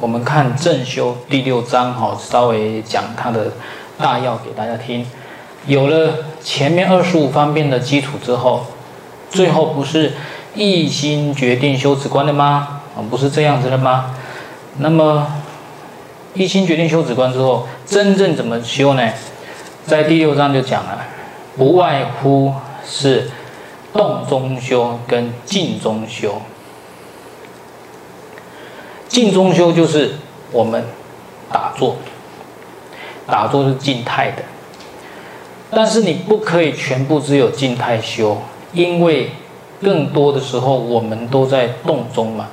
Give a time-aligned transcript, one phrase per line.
[0.00, 3.52] 我们看正修第六章，哈，稍微讲它的
[3.96, 5.06] 大要给大家听。
[5.66, 8.66] 有了前面二十五方面的基础之后，
[9.30, 10.12] 最后不是
[10.54, 12.80] 一心决定修止观的吗？
[12.96, 14.14] 啊，不是这样子的吗？
[14.78, 15.26] 那么
[16.34, 19.08] 一心决定修止观之后，真正怎么修呢？
[19.86, 20.98] 在第六章就讲了，
[21.56, 22.52] 不外乎
[22.84, 23.30] 是
[23.92, 26.42] 动中修跟静中修。
[29.08, 30.14] 静中修就是
[30.50, 30.84] 我们
[31.52, 31.96] 打坐，
[33.26, 34.42] 打坐是静态的，
[35.70, 38.38] 但是你不可以全部只有静态修，
[38.72, 39.30] 因为
[39.82, 42.48] 更多的时候我们都在动中嘛，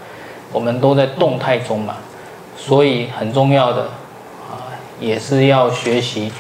[0.51, 1.95] 我们都在动态中嘛，
[2.57, 3.83] 所以很重要的
[4.49, 6.31] 啊，也是要学习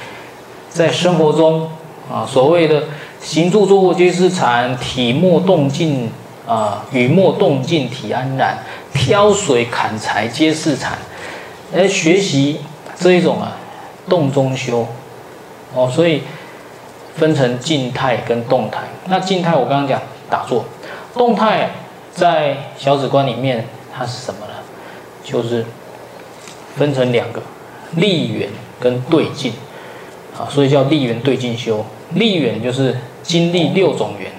[0.69, 1.69] 在生活中
[2.11, 2.83] 啊，所谓的
[3.21, 6.11] 行住坐卧皆是禅，体默动静
[6.47, 8.57] 啊，语默动静体安然。
[8.93, 10.97] 挑水砍柴皆是禅，
[11.73, 12.59] 来学习
[12.95, 13.57] 这一种啊，
[14.07, 14.87] 动中修，
[15.73, 16.23] 哦，所以
[17.15, 18.81] 分成静态跟动态。
[19.07, 20.65] 那静态我刚刚讲打坐，
[21.13, 21.71] 动态
[22.13, 24.53] 在小止观里面它是什么呢？
[25.23, 25.65] 就是
[26.75, 27.41] 分成两个，
[27.95, 29.53] 立缘跟对境，
[30.37, 31.85] 啊，所以叫立缘对境修。
[32.13, 34.29] 立缘就是经历六种缘，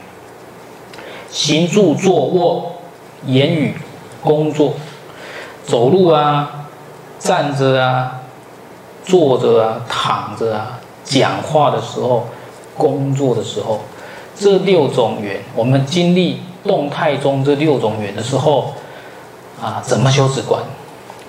[1.30, 2.74] 行住坐卧
[3.26, 3.74] 言语。
[4.22, 4.74] 工作、
[5.66, 6.66] 走路啊，
[7.18, 8.20] 站着啊，
[9.04, 12.28] 坐着啊，躺着啊，讲话的时候，
[12.76, 13.80] 工作的时候，
[14.36, 18.74] 这六种缘，我们经历动态中这六种缘的时候，
[19.60, 20.62] 啊，怎么修止观？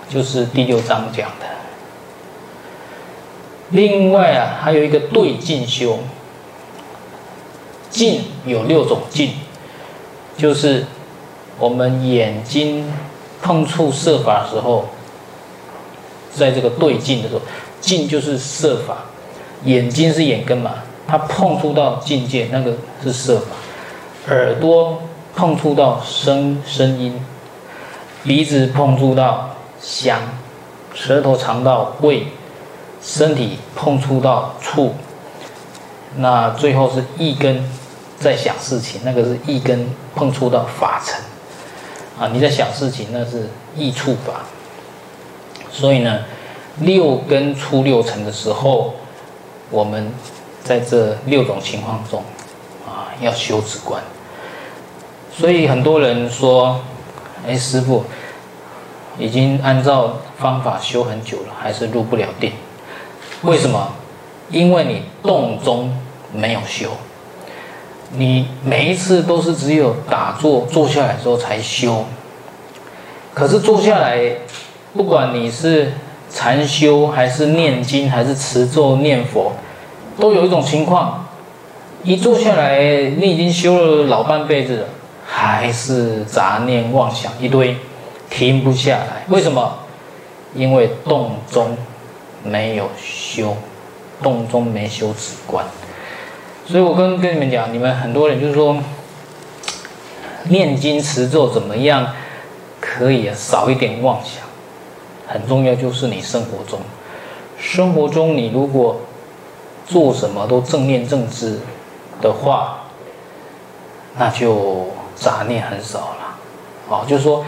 [0.07, 1.47] 就是第六章讲的。
[3.69, 5.97] 另外啊，还有一个对境修，
[7.89, 9.31] 境有六种境，
[10.37, 10.85] 就是。
[11.59, 12.91] 我们眼睛
[13.41, 14.85] 碰触色法的时候，
[16.33, 17.41] 在这个对境的时候，
[17.79, 19.05] 境就是色法，
[19.65, 20.75] 眼睛是眼根嘛，
[21.07, 22.73] 它碰触到境界，那个
[23.03, 23.45] 是色法；
[24.33, 25.01] 耳朵
[25.35, 27.19] 碰触到声声音，
[28.23, 29.49] 鼻子碰触到
[29.81, 30.19] 香，
[30.93, 32.27] 舌头尝到味，
[33.01, 34.95] 身体碰触到触，
[36.17, 37.63] 那最后是一根
[38.17, 41.19] 在想事情，那个是一根碰触到法尘。
[42.19, 44.43] 啊，你在想事情，那是易触法。
[45.71, 46.19] 所以呢，
[46.79, 48.93] 六根出六尘的时候，
[49.71, 50.11] 我们
[50.63, 52.23] 在这六种情况中，
[52.85, 54.03] 啊，要修止观。
[55.35, 56.79] 所以很多人说，
[57.47, 58.03] 哎，师傅
[59.17, 62.51] 已经按照方法修很久了，还是入不了定。
[63.41, 63.91] 为什么？
[64.49, 65.97] 因为你动中
[66.31, 66.91] 没有修。
[68.15, 72.05] 你每一次都是只有打坐坐下来之后才修，
[73.33, 74.19] 可是坐下来，
[74.95, 75.93] 不管你是
[76.29, 79.53] 禅修还是念经还是持咒念佛，
[80.19, 81.27] 都有一种情况，
[82.03, 84.87] 一坐下来你已经修了老半辈子了，
[85.25, 87.75] 还是杂念妄想一堆，
[88.29, 89.25] 停不下来。
[89.29, 89.79] 为什么？
[90.53, 91.75] 因为动中
[92.43, 93.57] 没有修，
[94.21, 95.65] 动中没修止观。
[96.65, 98.77] 所以我跟跟你们讲，你们很多人就是说，
[100.45, 102.13] 念经持咒怎么样
[102.79, 104.43] 可以少一点妄想？
[105.27, 106.79] 很重要就是你生活中，
[107.57, 108.97] 生活中你如果
[109.85, 111.59] 做什么都正念正知
[112.21, 112.79] 的话，
[114.17, 116.37] 那就杂念很少了。
[116.89, 117.43] 哦，就是说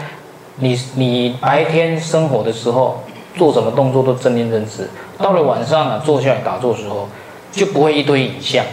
[0.56, 3.02] 你你白天生活的时候
[3.36, 4.88] 做什么动作都正念正知，
[5.18, 7.08] 到了晚上呢，坐下来打坐时候
[7.52, 8.64] 就不会一堆影像。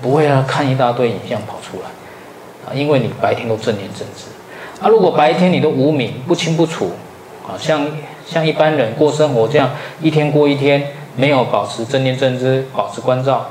[0.00, 4.26] 不会啊，看一大堆影像跑出来，啊，因为你白天都正念正知，
[4.80, 6.92] 啊，如果白天你都无明不清不楚，
[7.46, 7.86] 啊，像
[8.26, 9.70] 像一般人过生活这样，
[10.00, 13.46] 一天过一天，没有保持正念正知，保持关照，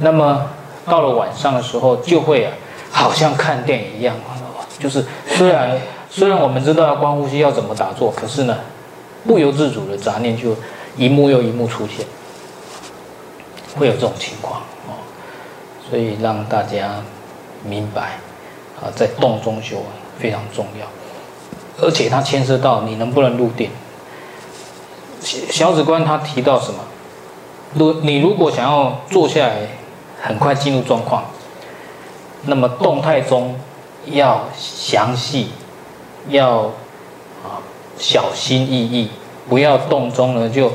[0.00, 0.46] 那么
[0.86, 2.52] 到了晚上的时候，就会啊，
[2.90, 4.14] 好像看电影一样，
[4.78, 5.78] 就是虽然
[6.10, 8.58] 虽然我们知道要观呼吸要怎么打坐，可是呢，
[9.26, 10.56] 不由自主的杂念就
[10.96, 12.04] 一幕又一幕出现，
[13.78, 14.60] 会有这种情况。
[15.92, 17.02] 所以让大家
[17.62, 18.16] 明白，
[18.80, 19.76] 啊，在动中修
[20.18, 20.86] 非常重要，
[21.84, 23.68] 而且它牵涉到你能不能入定。
[25.20, 26.78] 小止观他提到什么？
[27.74, 29.68] 如你如果想要坐下来，
[30.22, 31.24] 很快进入状况，
[32.46, 33.54] 那么动态中
[34.06, 35.50] 要详细，
[36.30, 36.60] 要
[37.44, 37.60] 啊
[37.98, 39.10] 小心翼翼，
[39.46, 40.72] 不要动中呢就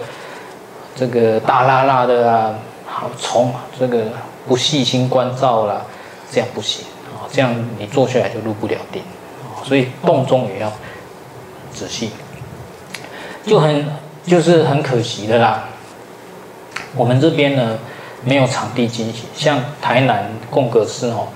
[0.95, 2.53] 这个大拉拉的啊，
[2.85, 4.03] 好从这个。
[4.47, 5.81] 不细心关照啦，
[6.31, 7.27] 这样不行啊！
[7.31, 9.01] 这样你坐下来就入不了定
[9.43, 9.61] 啊！
[9.63, 10.71] 所以动中也要
[11.73, 12.11] 仔细。
[13.45, 13.85] 就很
[14.25, 15.65] 就是很可惜的啦。
[16.95, 17.77] 我们这边呢
[18.23, 21.27] 没有场地进行，像台南贡格寺哦，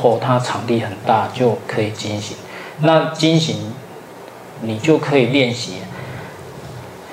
[0.00, 2.36] 哦，它场地很大，就可以进行。
[2.80, 3.74] 那进行
[4.62, 5.74] 你就可以练习，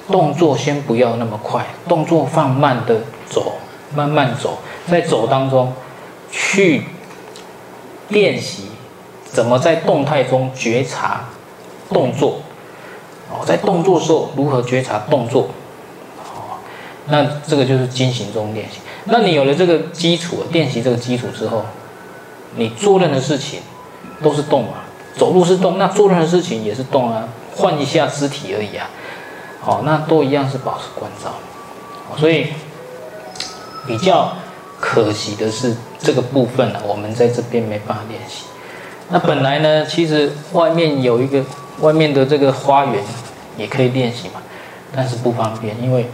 [0.08, 3.54] 动作先不要那么快，动作放慢的走，
[3.96, 4.58] 慢慢走，
[4.88, 5.74] 在走当中
[6.32, 6.84] 去
[8.10, 8.70] 练习
[9.26, 11.26] 怎么在动态中觉察
[11.90, 12.40] 动作。
[13.30, 15.50] 哦，在动作时候如何觉察动作？
[16.20, 16.60] 哦，
[17.08, 18.80] 那这个就是进行中练习。
[19.06, 21.66] 那你有了这个基础，练习这个基础之后，
[22.56, 23.60] 你做任何事情
[24.24, 24.86] 都是动啊，
[25.16, 28.90] 走路是动，那做任何事情也是动啊，换一下肢体而已啊。
[29.60, 31.34] 好，那都一样是保持关照。
[32.18, 32.48] 所以
[33.88, 34.34] 比较
[34.80, 38.44] 可惜的是这个部分呢，我们在这边没办法练习。
[39.10, 41.44] 那本来呢，其实外面有一个。
[41.80, 43.04] 外面的这个花园
[43.56, 44.42] 也可以练习嘛，
[44.96, 46.08] 但是不方便，因为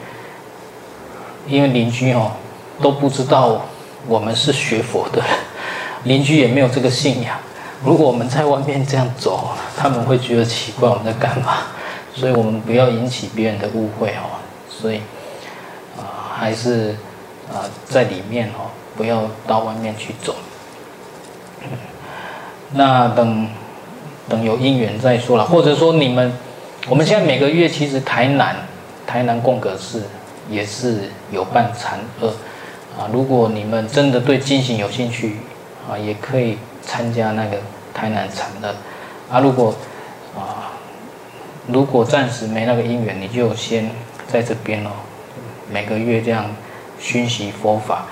[1.47, 2.33] 因为邻居哦
[2.81, 3.61] 都不知道
[4.05, 5.23] 我们是学佛的，
[6.03, 7.37] 邻居也没有这个信仰。
[7.81, 11.59] 如果我们在外面这样走，他们会觉得奇怪，我们在干嘛？
[12.13, 14.35] 所以我们不要引起别人的误会哦。
[14.69, 14.97] 所以
[15.97, 16.93] 啊、还是、
[17.53, 20.35] 呃、在里面哦，不要到外面去走。
[22.73, 23.47] 那等。
[24.29, 26.31] 等有因缘再说了，或者说你们，
[26.87, 28.55] 我们现在每个月其实台南
[29.05, 30.03] 台南共格寺
[30.49, 32.27] 也是有办禅二
[32.97, 33.09] 啊。
[33.11, 35.39] 如果你们真的对经行有兴趣
[35.91, 37.57] 啊，也可以参加那个
[37.93, 38.73] 台南禅二
[39.29, 39.41] 啊。
[39.41, 39.75] 如果
[40.33, 40.71] 啊，
[41.67, 43.91] 如果暂时没那个因缘，你就先
[44.25, 44.91] 在这边哦，
[45.69, 46.45] 每个月这样
[47.03, 48.05] 熏习佛法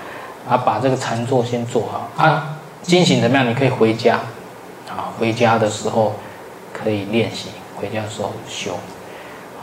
[0.48, 2.58] 啊，把这个禅坐先做好啊。
[2.82, 3.48] 经行怎么样？
[3.48, 4.20] 你可以回家。
[4.90, 6.16] 啊，回家的时候
[6.70, 8.72] 可以练习，回家的时候修。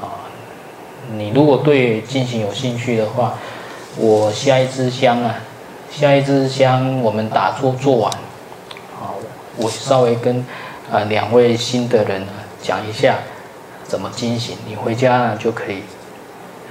[0.01, 0.25] 啊，
[1.11, 3.35] 你如果对进行有兴趣的话，
[3.97, 5.35] 我下一支香啊，
[5.91, 8.11] 下一支香我们打坐做完，
[8.99, 9.13] 啊，
[9.57, 10.43] 我稍微跟
[10.91, 12.31] 啊两位新的人呢
[12.63, 13.17] 讲一下
[13.83, 15.83] 怎么经行，你回家呢就可以，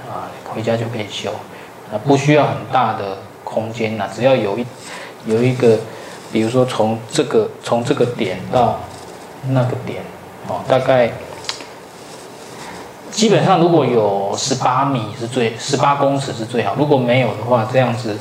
[0.09, 1.31] 啊，回家就可以修，
[1.91, 4.65] 啊，不需要很大的空间呐，只要有一
[5.25, 5.77] 有一个。
[6.31, 8.79] 比如说从这个从这个点到
[9.47, 10.03] 那个点，
[10.47, 11.09] 哦，大概
[13.09, 18.15] 基本上如果有十八米是最十八公尺是最好，如果没有的话，这样子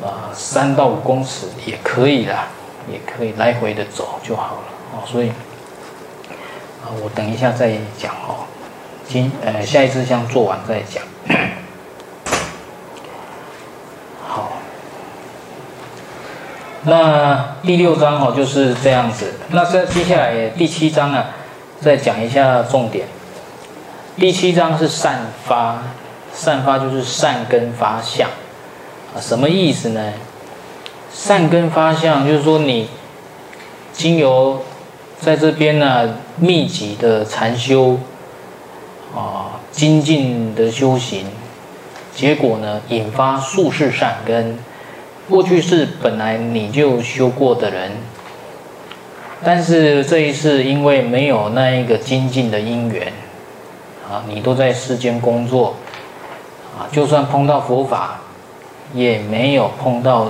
[0.00, 2.46] 啊三到五公尺也可以啦，
[2.88, 4.62] 也可以来回的走就好了
[4.92, 5.02] 哦。
[5.04, 5.30] 所以
[6.84, 8.46] 啊，我等一下再讲哦，
[9.08, 11.02] 今呃下一支香做完再讲。
[16.88, 19.34] 那第六章哦就是这样子。
[19.50, 21.26] 那在接下来第七章啊，
[21.80, 23.08] 再讲一下重点。
[24.16, 25.82] 第七章是善发，
[26.32, 28.28] 善发就是善根发相
[29.12, 30.12] 啊，什么意思呢？
[31.12, 32.88] 善根发相就是说你
[33.92, 34.62] 经由
[35.20, 37.98] 在这边呢、密集的禅修
[39.12, 41.26] 啊，精进的修行，
[42.14, 44.56] 结果呢引发数世善根。
[45.28, 47.90] 过去是本来你就修过的人，
[49.44, 53.12] 但是这一世因为没有那一个精进的因缘，
[54.08, 55.74] 啊，你都在世间工作，
[56.78, 58.20] 啊，就算碰到佛法，
[58.94, 60.28] 也没有碰到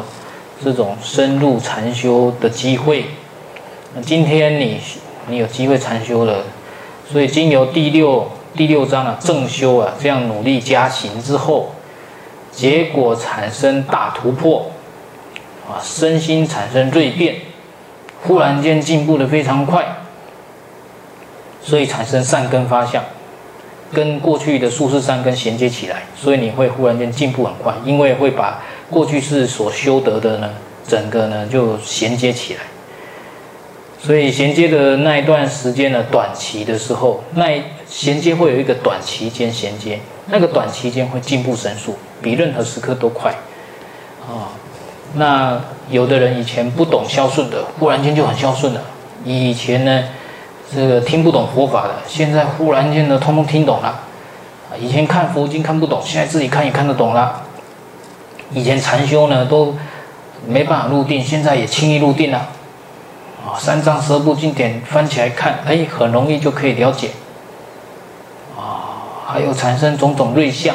[0.64, 3.04] 这种深入禅修的机会。
[3.94, 4.80] 那今天你
[5.28, 6.42] 你有机会禅修了，
[7.12, 11.72] 所以经由第六第六章啊正修啊这样努力加行之后，
[12.50, 14.70] 结果产生大突破。
[15.68, 17.34] 啊，身心产生锐变，
[18.22, 19.84] 忽然间进步得非常快，
[21.62, 23.02] 所以产生善根发相，
[23.92, 30.50] 跟过去的数世善根衔接起来，所以你会忽然间进步很快，因为会把过去世所修得的呢，
[30.86, 32.60] 整个呢就衔接起来，
[34.00, 43.34] 所以衔接的那一段时间呢，短期的时候，那衔接会有一个短期间衔接，那个短期间会进步神速，比任何时刻都快，
[44.22, 44.54] 啊。
[45.14, 48.80] 那有的人以前不懂孝顺的，忽然间就很孝顺了。
[49.24, 50.04] 以前呢，
[50.74, 54.00] 这个听不懂佛法的，现在忽然间呢，通通听懂了。
[54.78, 57.42] 以前看佛经看不懂，现在自己看也看得懂了。
[58.52, 59.74] 以前禅修呢都
[60.46, 62.48] 没办法入定，现在也轻易入定了。
[63.46, 67.10] 啊，三藏十二部经典翻起来看，哎，很容易就可以了解。
[68.56, 70.74] 啊，还有产生种种瑞相，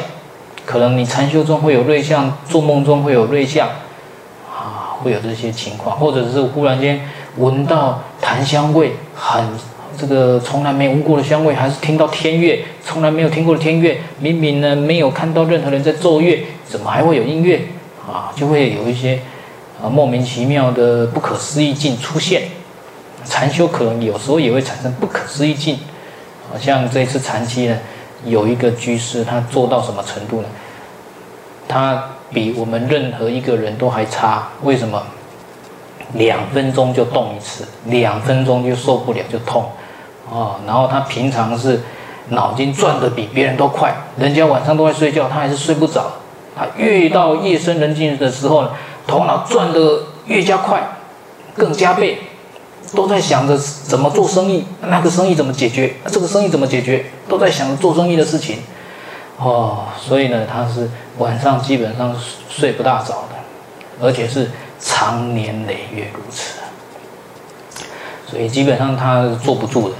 [0.65, 3.69] 可能你禅修中会有瑞相，做梦中会有瑞相。
[5.03, 7.01] 会有这些情况，或者是忽然间
[7.37, 9.43] 闻到檀香味很
[9.97, 17.61] 这个从来没闻过的香味，还是听到天乐，从来没有听过的天乐，明明呢没有看到任何人在奏乐，怎么还会有音乐
[18.07, 18.31] 啊？
[18.35, 19.19] 就会有一些
[19.83, 22.43] 啊莫名其妙的不可思议境出现。
[23.23, 25.77] 禅修可能有时候也会产生不可思议境，
[26.51, 27.77] 好像这次禅期呢，
[28.25, 30.47] 有一个居士他做到什么程度呢？
[31.67, 35.01] 他比我们任何一个人都还差，为什么？
[36.13, 39.63] 两分钟就动一次，两分钟就受不了就痛，
[40.29, 41.79] 哦，然后他平常是
[42.29, 46.11] 脑筋转得比别人都快，人家晚上都在睡觉，他还是睡不着。
[46.53, 48.67] 他越到夜深人静的时候，
[49.07, 50.81] 头脑转得越加快，
[51.55, 52.17] 更加倍，
[52.93, 58.57] 都在想着怎么做生意，那个生意怎么解决，这个生意怎么解决，都在想着做生意的事情，
[59.41, 62.15] 哦，所以呢，他是晚上基本上
[62.49, 63.35] 睡不大着的，
[64.01, 64.49] 而且是。
[64.83, 66.57] 长年累月如此，
[68.27, 69.95] 所以基本上他是坐不住的。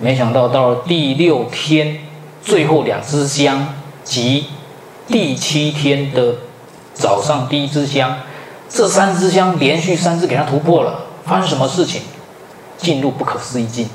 [0.00, 2.00] 没想到到了第六天，
[2.42, 4.46] 最后两支香及
[5.06, 6.34] 第七天的
[6.92, 8.18] 早上第一支香，
[8.68, 11.04] 这三支香连续三支给他突破了。
[11.24, 12.02] 发生什么事情？
[12.76, 13.88] 进入不可思议境。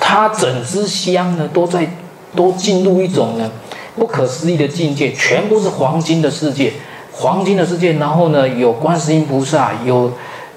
[0.00, 1.86] 他整支香呢，都在
[2.34, 3.50] 都进入一种呢
[3.96, 6.72] 不可思议的境界，全部是黄金的世界。
[7.14, 10.10] 黄金的世界，然后呢，有观世音菩萨，有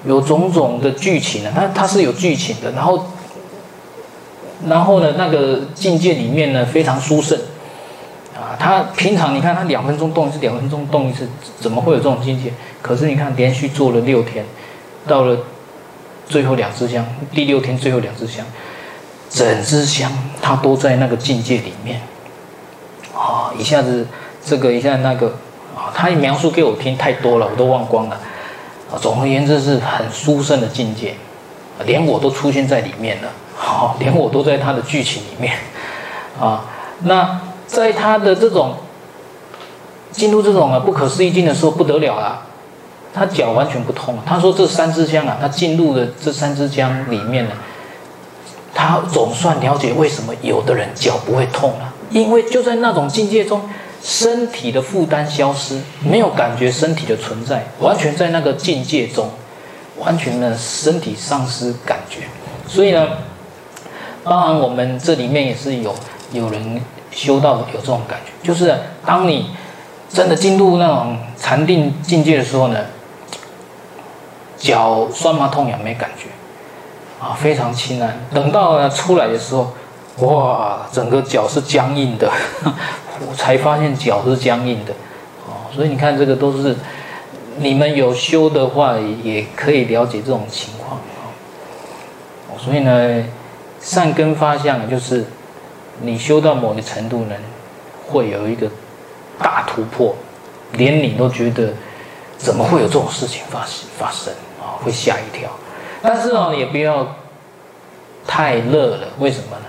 [0.06, 3.08] 有种种的剧情呢，它它是有剧情的，然后
[4.68, 7.38] 然后呢，那个境界里面呢非常殊胜
[8.34, 8.56] 啊。
[8.58, 11.28] 他平常你看他两分钟动一次，两分钟动一次，
[11.60, 12.54] 怎么会有这种境界？
[12.82, 14.46] 可是你看连续做了六天，
[15.06, 15.38] 到了
[16.26, 18.46] 最后两支香，第六天最后两支香，
[19.30, 22.02] 整支香他都在那个境界里面
[23.16, 24.08] 啊，一下子
[24.46, 25.34] 这个一下那个。
[25.76, 28.18] 啊，他描述给我听太多了，我都忘光了。
[28.90, 31.16] 啊，总而言之是很殊胜的境界，
[31.86, 33.28] 连我都出现在里面了。
[33.58, 35.54] 好，连我都在他的剧情里面。
[36.40, 36.64] 啊，
[37.00, 38.76] 那在他的这种
[40.14, 42.44] 进入这种啊不可思议境的时候不得了了，
[43.14, 44.18] 他脚完全不痛。
[44.26, 47.52] 他说这三支香啊，他进入了这三支香里面了，
[48.76, 53.60] 他总算了解为什么有的人脚不会痛了，因为就在那种境界中。
[54.04, 59.28] 身体的负担消失，没有感觉身体的存在，完全在那个境界中，
[59.98, 62.20] 完全的身体丧失感觉。
[62.68, 63.08] 所以呢，
[64.24, 65.96] 当然我们这里面也是有
[66.32, 66.80] 有人
[67.10, 69.50] 修到有这种感觉，就是当你
[70.08, 72.86] 真的进入那种禅定境界的时候呢，
[74.56, 76.28] 脚酸麻痛痒没感觉，
[77.26, 78.20] 啊，非常轻安。
[78.34, 79.74] 等到呢出来的时候，
[80.28, 82.30] 哇，整个脚是僵硬的。
[83.28, 84.92] 我才发现脚是僵硬的，
[85.48, 86.76] 哦，所以你看这个都是
[87.60, 91.00] 你们有修的话，也可以了解这种情况，
[92.50, 93.24] 哦，所以呢，
[93.80, 95.24] 善根发相就是
[96.02, 97.36] 你修到某个程度呢，
[98.06, 98.70] 会有一个
[99.40, 100.14] 大突破，
[100.74, 101.70] 连你都觉得
[102.38, 105.50] 怎么会有这种事情发生发生啊，会吓一跳，
[106.06, 107.16] 但是哦，也不要
[108.28, 109.66] 太热了，为什么呢？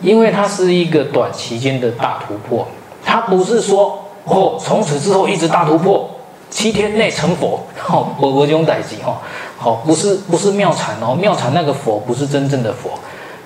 [0.00, 2.66] 因为它是一个短期间的大突破，
[3.04, 6.08] 它不是说哦，从此之后一直大突破，
[6.48, 9.18] 七天内成佛，哦，我我用代志哦，
[9.58, 12.92] 好，不是不是妙禅哦，妙禅那个佛不是真正的佛，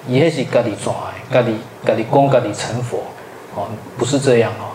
[0.07, 0.95] 也是咖喱抓，
[1.31, 1.55] 咖喱
[1.85, 2.99] 咖喱功咖喱成佛，
[3.57, 3.67] 哦，
[3.99, 4.74] 不是这样哦。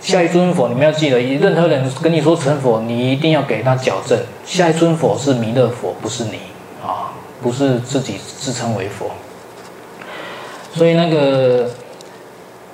[0.00, 6.38] 下一尊佛你们要记得，任何人跟你说成佛，你一定要给他矫正，下一尊佛是弥勒佛，不是你
[6.82, 9.10] 啊，不是自己自称为佛。
[10.72, 11.68] 所以那个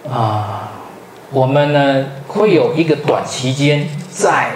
[0.09, 0.71] 啊，
[1.33, 4.51] 我们呢会有一个短期间在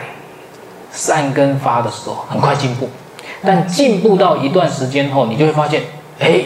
[0.93, 2.89] 善根发的时候很快进步，
[3.43, 5.83] 但进步到一段时间后，你就会发现，
[6.21, 6.45] 哎，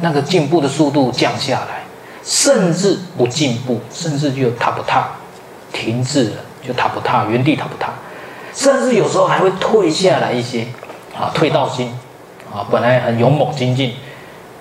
[0.00, 1.84] 那个进步的速度降下来，
[2.22, 5.08] 甚至不进步，甚至就踏不踏，
[5.74, 7.92] 停滞了，就踏不踏，原地踏不踏，
[8.54, 10.66] 甚至有时候还会退下来一些，
[11.14, 11.92] 啊，退道心，
[12.50, 13.92] 啊，本来很勇猛精进，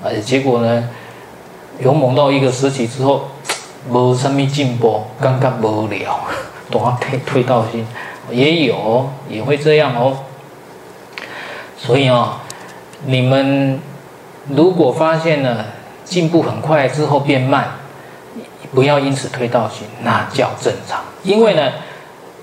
[0.04, 0.90] 啊，结果呢？
[1.80, 3.30] 勇猛到一个时期之后，
[3.90, 6.20] 无什么进步，感觉无聊，
[6.70, 7.86] 都要退退道心，
[8.30, 10.18] 也有也会这样哦。
[11.78, 12.42] 所以啊、
[13.06, 13.80] 你们
[14.50, 15.66] 如果发现了
[16.06, 17.72] 进步很快之后变慢，
[18.74, 21.02] 不要因此退道心，那叫正常。
[21.24, 21.72] 因为呢，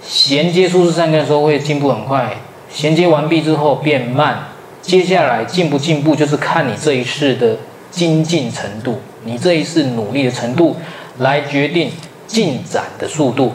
[0.02, 2.37] 衔接数字善根的时候会进步很快，
[2.70, 4.49] 衔接完毕之后变慢，
[4.80, 7.56] 接下来进不进步就是看你这一世的
[7.90, 9.00] 精进程度。
[9.25, 10.76] 你这一次努力的程度，
[11.18, 11.90] 来决定
[12.26, 13.52] 进展的速度，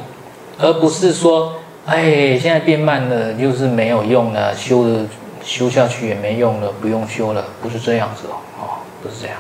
[0.59, 1.53] 而不是说，
[1.85, 5.05] 哎，现在变慢了，就是没有用了，修了
[5.43, 8.63] 修下去也没用了，不用修了，不是这样子哦哦。
[9.01, 9.37] 不是这样。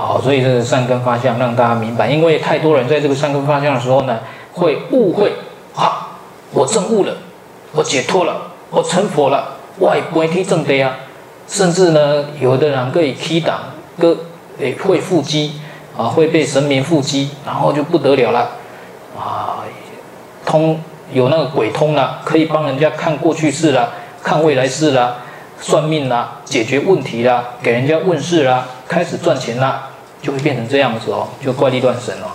[0.00, 4.20] 好，所以这是善根发相让大家明白，因为太多人在这个善根发相的时候呢，
[4.52, 5.32] 会误会
[5.74, 6.10] 啊，
[6.52, 7.12] 我证悟了，
[7.72, 10.94] 我解脱了，我成佛了，我也不会提正的啊，
[11.48, 13.58] 甚至呢，有的人可以起挡，
[13.98, 14.16] 个
[14.60, 15.54] 诶会腹肌
[15.96, 18.50] 啊，会被神明腹肌，然后就不得了了
[19.18, 19.66] 啊，
[20.46, 20.80] 通
[21.12, 23.88] 有那个鬼通了，可以帮人家看过去世了，
[24.22, 25.16] 看未来世了。
[25.60, 29.90] 算命啦，解决问题啦，给人家问事啦，开始赚钱啦，
[30.22, 32.32] 就会变成这样子哦，就怪力乱神哦。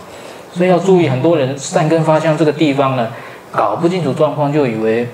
[0.53, 3.10] 所以要注意，很多人善根发相这个地方呢，
[3.51, 5.07] 搞不清楚状况，就以为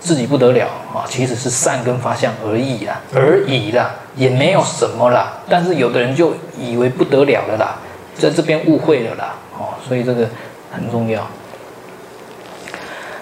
[0.00, 5.34] 自己不得了啊，其实是善根发相而已啦，而已啦，也没有什么啦。
[5.50, 7.76] 但是有的人就以为不得了了啦，
[8.16, 10.26] 在这边误会了啦，哦，所以这个
[10.72, 11.26] 很重要。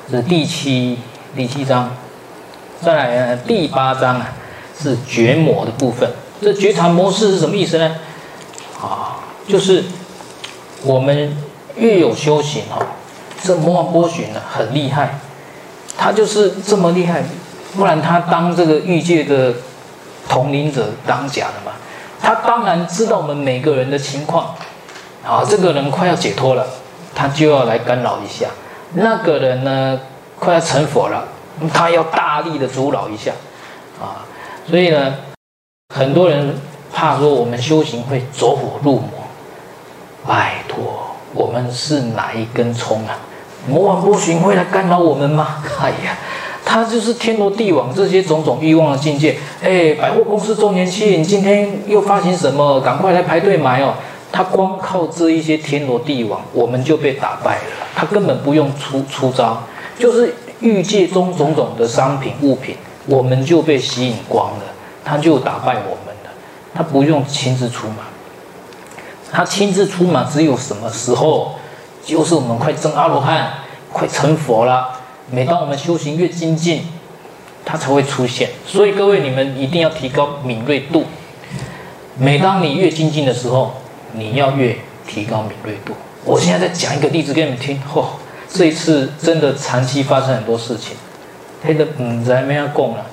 [0.09, 1.00] 这是第七
[1.35, 1.91] 第七章。
[2.81, 4.33] 再来呢，第八章啊，
[4.81, 6.09] 是觉魔的部分。
[6.40, 7.97] 这觉察模式是什么意思呢？
[8.80, 9.18] 啊，
[9.49, 9.85] 就是
[10.83, 11.37] 我们
[11.76, 12.87] 越有修行哦，
[13.42, 15.18] 这魔王波旬呢很厉害，
[15.97, 17.25] 他就是这么厉害，
[17.76, 19.54] 不然他当这个欲界的
[20.28, 21.73] 统领者当假的嘛。
[22.21, 24.54] 他当然知道我们每个人的情况，
[25.25, 26.66] 啊，这个人快要解脱了，
[27.14, 28.49] 他就要来干扰一下；
[28.95, 30.00] 那个人呢，
[30.38, 31.28] 快要成佛了。
[31.75, 33.33] 他要大力的阻扰一下，
[34.00, 34.23] 啊，
[34.71, 35.12] 所以呢，
[35.95, 36.54] 很多人
[36.92, 39.09] 怕说我们修行会走火入魔。
[40.26, 43.18] 拜托，我们是哪一根葱啊？
[43.66, 45.64] 魔王波旬会来干扰我们吗？
[45.80, 46.16] 哎呀，
[46.64, 49.38] 他就是天罗地网这些种种欲望的境界。
[49.62, 52.78] 哎，百货公司周年庆，今天又发行什么？
[52.83, 53.95] 赶快来排队买哦！
[54.30, 57.62] 他光靠这一些天罗地网，我们就被打败了。
[57.95, 59.62] 他根本不用出出招，
[59.99, 60.35] 就是。
[60.61, 62.75] 欲界中种种的商品物品，
[63.07, 64.64] 我们就被吸引光了，
[65.09, 66.31] 他就打败我们了。
[66.75, 68.05] 他不用亲自出马，
[69.33, 71.53] 他亲自出马只有什么时候？
[72.05, 73.52] 就是我们快证阿罗汉、
[73.93, 75.00] 快成佛了。
[75.30, 76.82] 每当我们修行越精进，
[77.65, 78.49] 他才会出现。
[78.67, 81.04] 所以各位，你们一定要提高敏锐度。
[82.17, 83.75] 每当你越精进的时候，
[84.13, 84.75] 你要越
[85.06, 85.93] 提高敏锐度。
[86.25, 88.04] 我现在再讲一个例子给你们听，嚯！
[88.50, 90.97] 这一次真的长期发生很多事情，
[91.63, 93.04] 黑的嗯，在没有供了。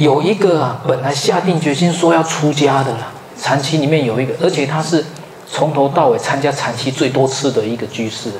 [0.00, 5.04] 有一个啊，本来下定决心说要出家的了，长期里面有一个，而且他是
[5.46, 8.30] 从头到尾参加禅期最多次的一个居士，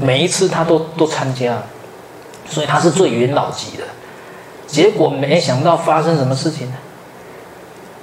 [0.00, 1.62] 每一次他都都参加，
[2.48, 3.84] 所以他是最元老级的。
[4.66, 6.74] 结果没想到发生什么事情呢？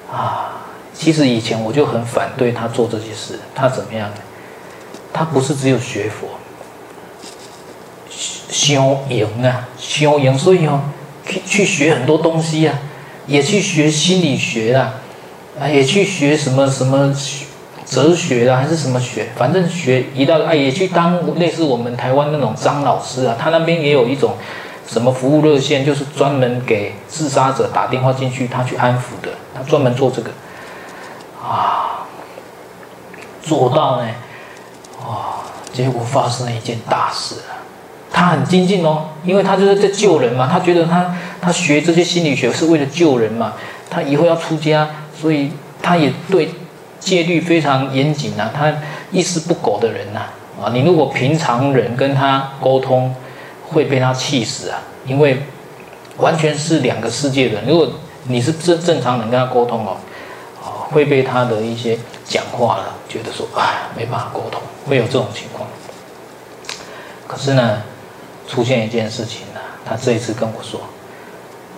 [0.10, 0.62] 啊，
[0.94, 4.10] 其实以前我就很反对他做这些事，他怎么样？
[5.12, 6.30] 他不是只有学佛。
[8.50, 10.80] 修营啊，修营，所以哦，
[11.46, 12.80] 去学很多东西啊，
[13.28, 14.94] 也去学心理学啊，
[15.60, 17.14] 啊，也去学什么什么
[17.86, 24.36] 哲学啊，还是什么学，反正学一到啊，也去当类似我们台湾那种张老师啊，他那边也有一种
[24.88, 30.32] 什么服务热线，就是专门给自杀者打电话进去，他去安抚的，他专门做这个，
[31.44, 32.08] 啊，
[33.44, 34.10] 做到呢，
[35.00, 37.59] 啊，结果发生了一件大事啊。
[38.20, 40.46] 他很精进哦，因为他就是在救人嘛。
[40.46, 43.54] 他觉得他他学这些心理学是为了救人嘛。
[43.90, 46.52] 他以后要出家，所以他也对
[47.00, 48.52] 戒律非常严谨啊。
[48.54, 48.74] 他
[49.10, 50.20] 一丝不苟的人呐
[50.62, 53.16] 啊，你如果平常人跟他沟通，
[53.70, 55.42] 会被他气死啊，因为
[56.18, 57.64] 完全是两个世界的人。
[57.70, 57.90] 如果
[58.24, 59.96] 你是正正常人跟他沟通哦，
[60.62, 65.70] 啊，会被他的一些讲话了，觉得说啊没办法沟通，会有这种情况。
[67.26, 67.82] 可是呢。
[68.50, 70.82] 出现一件事情呢，他这一次跟我说，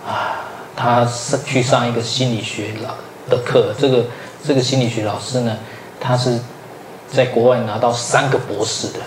[0.08, 0.40] 啊，
[0.74, 2.94] 他是去上一个心理学老
[3.28, 4.04] 的课，这个
[4.42, 5.58] 这个心理学老师呢，
[6.00, 6.38] 他是
[7.12, 9.00] 在国外拿到三个博士的，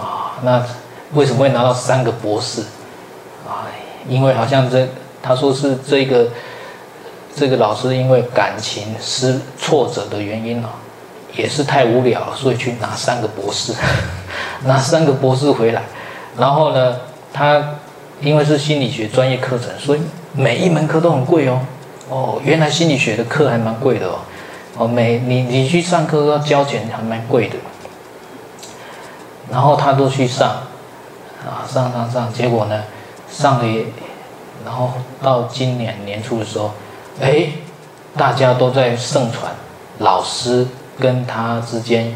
[0.00, 0.64] 啊，那
[1.12, 2.62] 为什么会拿到三个博士？
[3.46, 3.68] 啊，
[4.08, 4.88] 因为好像这
[5.22, 6.28] 他说是这个
[7.36, 10.70] 这个老师因为感情失挫折的原因啊，
[11.36, 13.74] 也是太无聊，所以去拿三个博士，
[14.64, 15.82] 拿三个博士回来。
[16.38, 16.96] 然后呢，
[17.32, 17.62] 他
[18.20, 20.00] 因为是心理学专业课程，所以
[20.32, 21.60] 每一门课都很贵哦。
[22.08, 24.18] 哦，原来心理学的课还蛮贵的哦。
[24.78, 27.56] 哦，每你你去上课要交钱，还蛮贵的。
[29.50, 30.48] 然后他都去上，
[31.44, 32.82] 啊，上上上，结果呢，
[33.30, 33.84] 上了，
[34.64, 36.72] 然后到今年年初的时候，
[37.20, 37.48] 哎，
[38.16, 39.52] 大家都在盛传，
[39.98, 40.66] 老师
[40.98, 42.14] 跟他之间，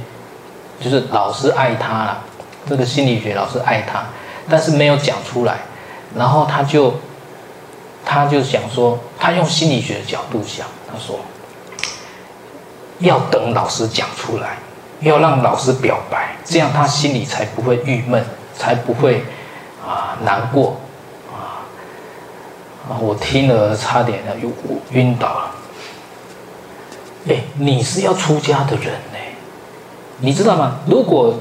[0.80, 2.18] 就是老师爱他了。
[2.70, 4.04] 这个心理学老师爱他，
[4.48, 5.58] 但是没有讲出来，
[6.14, 6.94] 然后他就，
[8.04, 11.18] 他就想说，他用心理学的角度想，他说，
[13.00, 14.58] 要等老师讲出来，
[15.00, 18.24] 要让老师表白，这样他心里才不会郁闷，
[18.56, 19.24] 才不会
[19.84, 20.80] 啊难过
[21.28, 21.66] 啊！
[23.00, 24.48] 我听了差点呢，又
[24.92, 25.50] 晕倒了。
[27.28, 29.18] 哎，你是要出家的人呢，
[30.20, 30.78] 你知道吗？
[30.86, 31.34] 如果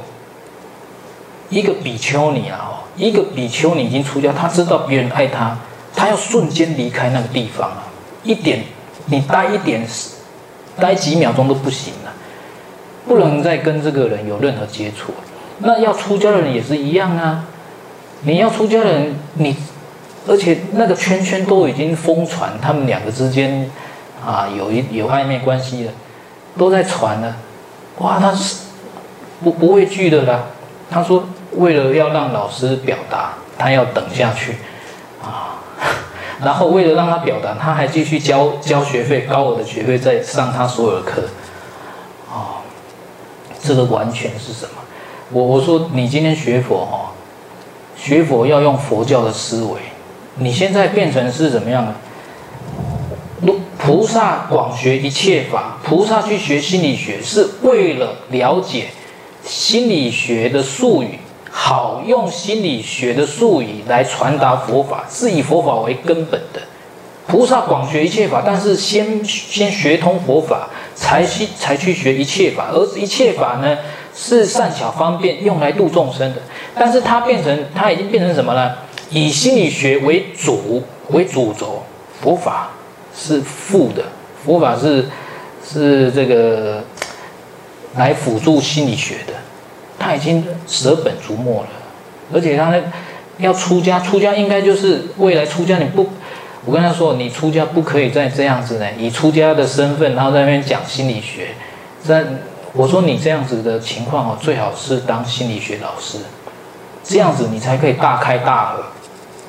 [1.50, 5.58] 一个比丘尼啊，一个比丘尼已经出家，他知道别人爱他，
[5.96, 7.84] 他要瞬间离开那个地方啊，
[8.24, 8.64] 一点
[9.08, 9.88] 你待一点，
[10.78, 12.14] 待几秒钟都不行了，
[13.08, 15.12] 不能再跟这个人有任何接触。
[15.60, 17.46] 那要出家的人也是一样啊，
[18.22, 19.56] 你要出家的人，你
[20.28, 23.70] 而且那个圈圈都已经疯传，他们两个之间
[24.24, 25.92] 啊有一有暧昧关系的，
[26.56, 27.36] 都在传了，
[27.98, 28.58] 哇，他是
[29.44, 30.44] 不不畏惧的啦。
[30.92, 34.56] 他说，为了要让老师表达，他要等下去
[35.24, 35.60] 啊，
[36.44, 41.24] 然后为了让他表达，他还继续交交学费，高额的学费在上他所有的课，
[42.30, 42.62] 啊，
[43.62, 44.72] 这个完全是什么？
[45.32, 47.12] 我我说你今天学佛哈，
[47.96, 49.80] 学佛要用佛教的思维，
[50.36, 51.96] 你现在变成是怎么样呢？
[53.78, 58.88] 菩萨广学一切法，菩萨去学心理学是为了了解。
[59.42, 61.18] 心理学的术语，
[61.52, 66.62] 好用心理学的术语来传达佛法，是以佛法为根本的。
[67.28, 72.70] 菩萨广学一切法，但是先先学通佛法，才去才去学一切法。
[72.72, 73.78] 而一切法呢，
[74.16, 76.42] 是善巧方便，用来度众生的。
[76.76, 78.76] 但是它变成，它已经变成什么呢？
[79.10, 81.84] 以心理学为主为主轴，
[82.22, 82.70] 佛法
[83.16, 84.04] 是副的，
[84.46, 85.06] 佛法是
[85.68, 86.84] 是这个。
[87.96, 89.34] 来辅助心理学的，
[90.00, 91.70] 他已经舍本逐末了，
[92.34, 92.74] 而且他
[93.38, 95.78] 要出家，出家应该就是未来出家。
[95.78, 96.08] 你不，
[96.66, 101.50] 我跟他说，你出家不可以再这样子呢，以出家的身份，然后在那边讲心理学。
[102.04, 102.24] 在
[102.74, 106.18] 我说你这样子的情况哦，最好是当心理学老师，
[107.04, 108.84] 这样子你才可以大开大合，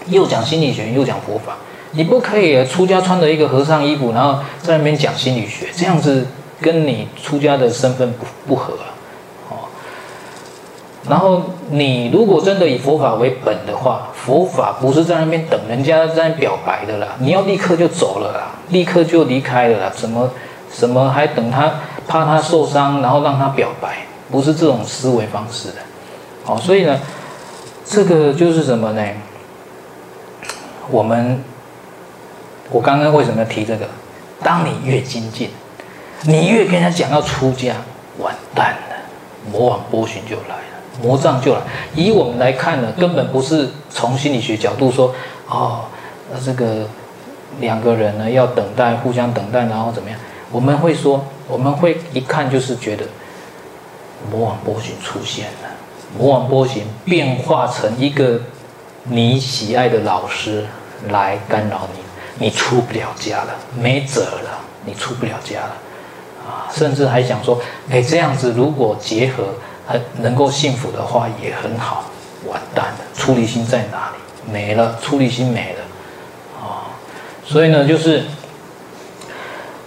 [0.08, 1.56] 又讲心理学又讲佛法。
[1.92, 6.26] 你不可以出家穿着一个和尚衣服，然后在那边讲心理学，这样子。
[6.62, 8.74] 跟你出家的身份不不合，
[11.08, 20.30] 然后你如果真的以佛法为本的话，佛法不是在那边等人家在那表白的啦，你要立刻就走了啦，立刻就离开了啦，怎么
[20.70, 21.72] 什么还等他
[22.06, 25.76] 怕他受伤，然后让他表白，不是这种思维方式的，
[26.46, 27.00] 哦，所以呢，
[27.84, 29.02] 这个就是什么呢？
[30.90, 31.42] 我们
[32.70, 33.86] 我刚刚为什么要提这个？
[34.42, 35.50] 当你越精进。
[36.24, 37.72] 你越跟他讲要出家，
[38.18, 38.96] 完蛋了，
[39.50, 40.56] 魔王波旬就来，
[41.02, 41.60] 魔障就来。
[41.94, 45.14] 以我们来看呢，根本不是从心理学角度说，
[45.48, 45.84] 哦，
[46.44, 46.86] 这个
[47.60, 50.18] 两个人呢要等待，互相等待，然后怎么样？
[50.52, 53.04] 我们会说，我们会一看就是觉得
[54.30, 55.68] 魔王波旬出现了，
[56.18, 58.40] 魔王波旬变化成一个
[59.04, 60.66] 你喜爱的老师
[61.08, 65.76] 来干扰你，你出不了家了，没辙了，你出不了家了。
[66.72, 67.60] 甚至还想说，
[67.90, 69.44] 哎，这样子如果结合，
[69.90, 72.04] 很能够幸福的话也很好。
[72.48, 74.50] 完蛋了，出离心在哪里？
[74.52, 75.80] 没了，出离心没了。
[76.58, 76.88] 啊、
[77.44, 78.24] 所以呢，就是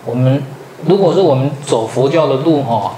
[0.05, 0.43] 我们
[0.85, 2.91] 如果是我们走佛教的路，哈、哦，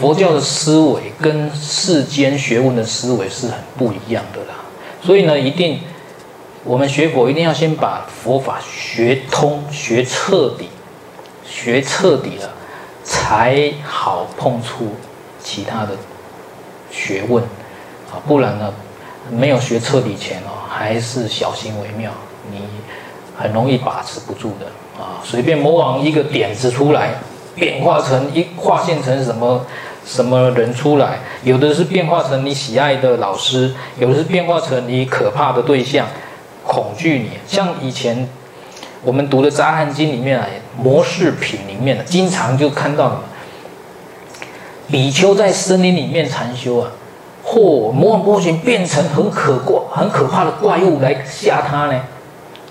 [0.00, 4.54] 佛教的思维跟世间学问的思维是很不一样的啦。
[5.02, 5.80] 所以呢，一定
[6.64, 10.68] 我们学佛一定要先把佛法学通、学彻底、
[11.44, 12.50] 学彻底了。
[13.08, 14.96] 才好碰触
[15.40, 15.90] 其他的
[16.96, 17.44] 学问
[18.10, 18.72] 啊，不然呢，
[19.30, 22.10] 没有学彻底前哦，还是小心为妙。
[22.50, 22.62] 你
[23.38, 24.66] 很容易把持不住的
[24.98, 27.10] 啊，随便魔王一个点子出来，
[27.54, 29.66] 变化成一化现成什么
[30.06, 36.06] 什么人出来，有的是变化成你喜爱的老师，有的是变化成你可怕的对象，
[36.64, 37.30] 恐惧你。
[37.46, 38.26] 像以前。
[39.02, 40.44] 我们读的《杂含经》里面啊，
[40.82, 43.22] 《摩识品》里面经常就看到
[44.90, 46.90] 比丘在森林里面禅修啊，
[47.44, 52.00] 嚯，魔王波旬变成很可怪、很可怕的怪物来吓他呢。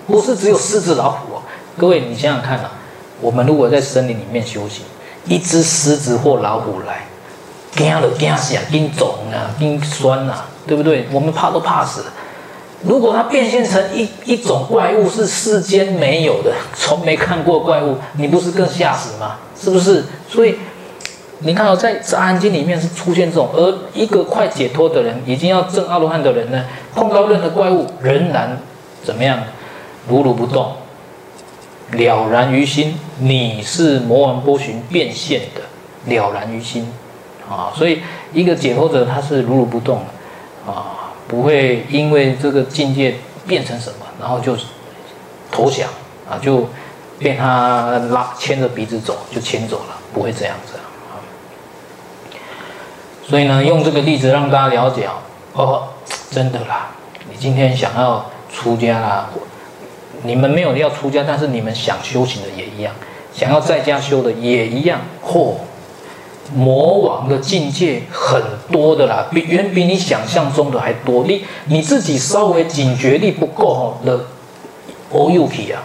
[0.07, 1.43] 不是只有狮子、老虎啊，
[1.77, 2.71] 各位你想想看啊，
[3.19, 4.83] 我们如果在森林里面修行，
[5.25, 7.07] 一只狮子或老虎来，
[7.71, 11.07] 惊了惊死啊，惊肿啊，惊酸啊，对不对？
[11.11, 12.05] 我们怕都怕死。
[12.83, 19.37] 如果它变现成一一种怪物，是世间没有的，从没看过怪物，你不是更吓死吗？
[19.59, 20.03] 是不是？
[20.29, 20.59] 所以
[21.39, 28.57] 你看到在《杂含经》里面是出现这种，而一个快解脱的人，已经要证阿罗汉的人呢，碰到任何怪物仍然
[29.03, 29.39] 怎么样，
[30.07, 30.73] 如如不动，
[31.91, 36.87] 了然于心，你是魔王波旬变现的了然于心。
[37.47, 38.01] 啊，所以
[38.33, 44.57] 一个解脱者他是如如不动的啊，不会因为这个境界变成什么，然后就
[45.51, 45.87] 投降
[46.27, 46.67] 啊，就
[47.19, 50.73] 被他拉牵着鼻子走就牵走了，不会这样子。
[53.27, 55.07] 所以呢，用这个例子让大家了解
[55.53, 55.87] 哦，
[56.29, 56.91] 真的啦，
[57.29, 59.29] 你今天想要出家啦。
[60.23, 62.93] 你们没有要出家，但是你们想修行的也一样，
[63.33, 65.01] 想要在家修的也一样。
[65.23, 65.55] 嚯、哦，
[66.55, 71.23] 魔王的境界很多的啦，比远比你想象中的还多。
[71.25, 74.25] 你你自己稍微警觉力不够哈的
[75.11, 75.83] ，O U K 啊，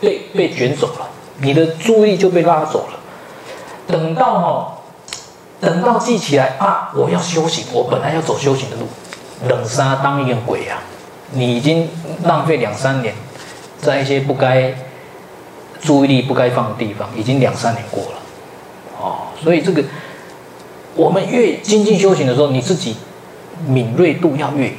[0.00, 1.08] 被被卷走了，
[1.40, 2.98] 你的注意力就被拉走了。
[3.86, 4.78] 等到哈，
[5.62, 8.88] 等到记起来啊，我要修行，我本来要走修行的路，
[9.48, 10.82] 冷沙当一个鬼啊，
[11.30, 11.88] 你已经
[12.24, 13.14] 浪费两三年。
[13.80, 14.72] 在一些不该
[15.80, 18.18] 注意力不该放的地方，已经两三年过了，
[19.00, 19.82] 哦，所以这个
[20.94, 22.96] 我们越精进修行的时候，你自己
[23.66, 24.74] 敏锐度要越有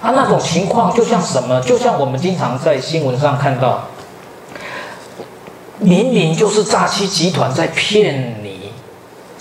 [0.00, 0.10] 啊。
[0.16, 1.60] 那种情况就像什么？
[1.60, 3.84] 就像我们经常在新闻上看到，
[5.78, 8.42] 明明就是诈欺集团在骗，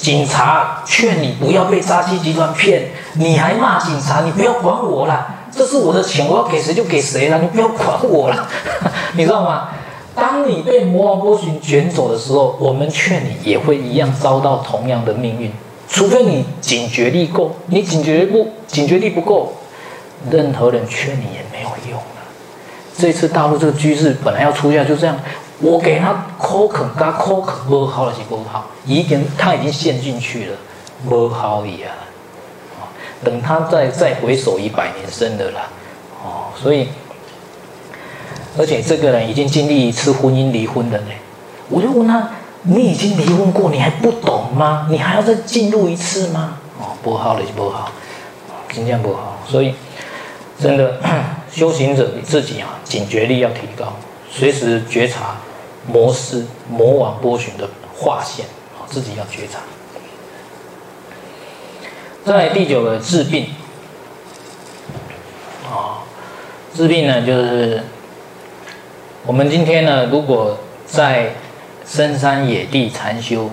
[0.03, 5.45] 警察劝你不要被诈欺集团骗，你还骂警察，你不要管我啦。
[5.49, 8.45] 这是我的钱，我要给谁就给谁了，你不要管我了，
[9.15, 9.69] 你知道吗？
[10.13, 15.49] 当你被魔王波旬卷走的时候，我们劝你也会一样遭到同样的命运，
[15.87, 19.53] 除非你警觉力够，你警觉不警觉力不够，
[20.29, 22.03] 任何人劝你也没有用了。
[22.97, 25.17] 这次大陆这个局势本来要出家，就这样，
[25.63, 30.57] 我给他口肯，他口肯，不好了，是不好，已经他已经陷进去了，
[31.07, 31.87] 不好呀。
[33.23, 35.61] 等他再再回首，已百年生的了，
[36.21, 36.89] 哦，所以，
[38.57, 41.07] 而且这个人已经经历一次婚姻离婚的呢。
[41.69, 42.31] 我就问他：
[42.63, 44.87] 你已经离婚过，你还不懂吗？
[44.89, 46.57] 你还要再进入一次吗？
[46.77, 47.89] 哦，不好了，不好，
[48.73, 49.37] 今天不好。
[49.47, 49.73] 所以，
[50.59, 50.99] 真的
[51.49, 53.93] 修行者你自己啊，警觉力要提高，
[54.29, 55.37] 随时觉察
[55.85, 58.45] 魔师、魔王波旬的划线，
[58.77, 59.59] 啊，自己要觉察。
[62.25, 63.47] 在第九个治病，
[65.65, 65.99] 啊，
[66.73, 67.83] 治病呢，就是
[69.25, 71.33] 我们今天呢，如果在
[71.85, 73.49] 深山野地禅修，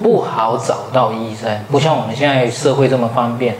[0.00, 3.54] 不好找到医生，不像我们现在社会这么方便，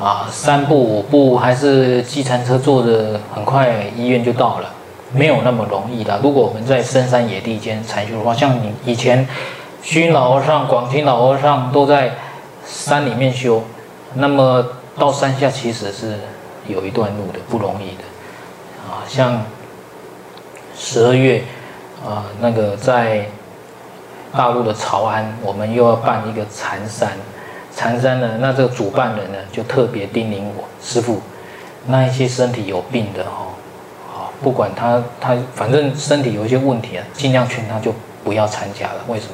[0.00, 4.72] 啊，三步五步还是计程车坐着，很快医院就到了，
[5.14, 6.18] 没有那么容易的。
[6.22, 9.26] 如果我们在深山野地间禅修的话，像你以前
[9.82, 12.12] 虚云老和尚、广钦老和尚都在。
[12.64, 13.60] 山里面修，
[14.14, 14.64] 那么
[14.96, 16.16] 到山下其实是
[16.68, 18.04] 有一段路的，不容易的，
[18.88, 19.42] 啊，像
[20.78, 21.42] 十二月，
[22.06, 23.26] 啊，那个在
[24.32, 27.10] 大陆的潮安，我们又要办一个禅山，
[27.74, 31.20] 禅山呢，那这个主办人呢就特别叮咛我师父，
[31.88, 33.48] 那一些身体有病的哈，
[34.42, 39.04] 不管他他反正身体有一些问题啊，尽量劝他就不要参加了。
[39.08, 39.32] 为什么？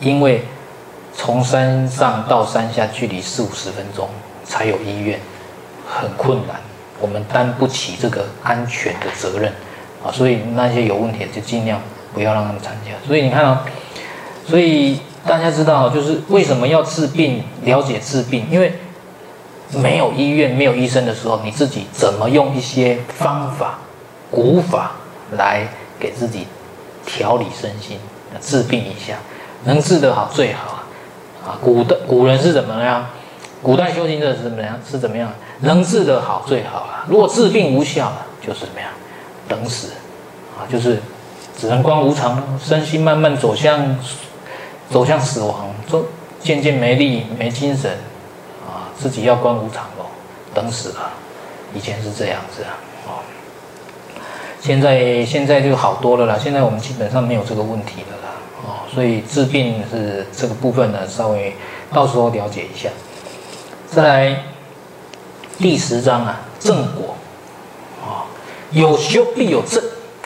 [0.00, 0.42] 因为。
[1.18, 4.06] 从山上到山下距离四五十分钟
[4.44, 5.18] 才有医院，
[5.88, 6.56] 很困难，
[7.00, 9.50] 我们担不起这个安全的责任
[10.04, 11.80] 啊，所以那些有问题的就尽量
[12.12, 12.92] 不要让他们参加。
[13.08, 13.64] 所以你看啊，
[14.46, 18.74] 所以大家知道，就是为什么要治病，了解治病，因为
[19.72, 23.78] 没有医院、没有医生的时候，你自己怎么用一些方法、
[24.36, 24.92] 古法
[25.38, 25.66] 来
[25.98, 26.46] 给自己
[27.06, 27.98] 调理身心，
[28.38, 29.16] 治病一下，
[29.64, 30.82] 能治得好最好。
[31.42, 33.06] 啊，古的古人是怎么样？
[33.62, 34.78] 古代修行者是怎么样？
[34.86, 35.32] 是怎么样？
[35.60, 37.06] 能治得好最好啊！
[37.08, 38.12] 如果治病无效，
[38.46, 38.90] 就是怎么样？
[39.48, 39.92] 等死，
[40.54, 41.00] 啊，就是
[41.56, 43.98] 只能观无常，身心慢慢走向
[44.90, 46.04] 走向死亡，就
[46.42, 47.92] 渐渐没力、没精神，
[48.68, 50.04] 啊，自己要观无常喽，
[50.52, 51.10] 等死了。
[51.74, 53.10] 以前是这样子啊，哦，
[54.66, 56.36] 现在现在就好多了啦。
[56.36, 58.16] 现在我们基本上没有这个问题了。
[58.92, 61.54] 所以治病是这个部分呢，稍微
[61.92, 62.88] 到时候了解一下。
[63.86, 64.42] 再来
[65.58, 67.14] 第十章啊，正果
[68.02, 68.24] 啊，
[68.70, 69.84] 有修必有正，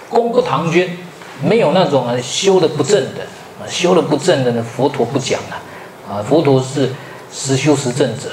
[0.08, 0.96] 功不唐捐，
[1.42, 3.22] 没有那种啊修的不正的
[3.60, 5.56] 啊，修的不正的呢，佛陀不讲了
[6.08, 6.92] 啊，佛陀是
[7.32, 8.30] 实修实证者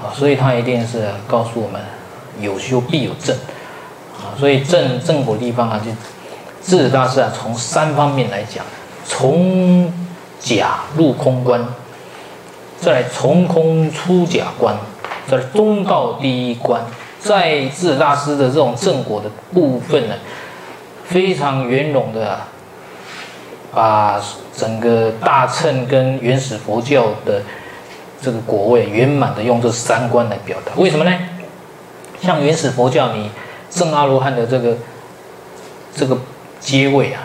[0.00, 1.80] 啊，所以他一定是告诉我们
[2.40, 3.36] 有修必有正，
[4.38, 5.90] 所以正正果地方啊，就
[6.62, 8.64] 智者大师啊，从三方面来讲。
[9.12, 9.92] 从
[10.38, 11.60] 假入空观，
[12.80, 14.76] 再来从空出假观，
[15.26, 16.80] 在中道第一观，
[17.18, 20.14] 在智大师的这种正果的部分呢，
[21.04, 22.38] 非常圆融的
[23.74, 24.22] 把
[24.56, 27.42] 整个大乘跟原始佛教的
[28.22, 30.72] 这个果位圆满的用这三观来表达。
[30.76, 31.12] 为什么呢？
[32.22, 33.28] 像原始佛教，你
[33.70, 34.76] 证阿罗汉的这个
[35.94, 36.18] 这个
[36.58, 37.22] 阶位啊，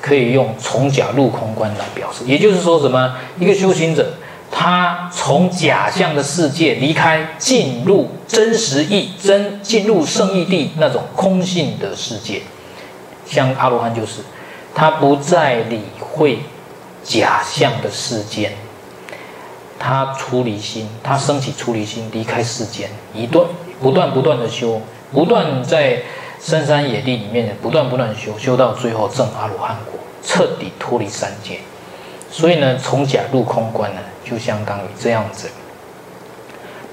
[0.00, 2.24] 可以用从假入空观来表示。
[2.24, 3.14] 也就是说，什么？
[3.38, 4.14] 一个修行者。
[4.54, 12.42] 他从假象的世界离开，进入真实义真，进入圣义地那种空性的世界。
[13.24, 14.20] 像阿罗汉就是，
[14.74, 16.40] 他不再理会
[17.02, 18.52] 假象的世间，
[19.78, 23.46] 他出离心，他升起出离心，离开世间，一段
[23.80, 26.02] 不断不断的修，不断在
[26.40, 31.60] 深山野地里面不断不断修，修到最后证阿罗汉果，彻底脱离三界。
[32.30, 35.50] 所以呢，从假入空观呢，就相当于这样子。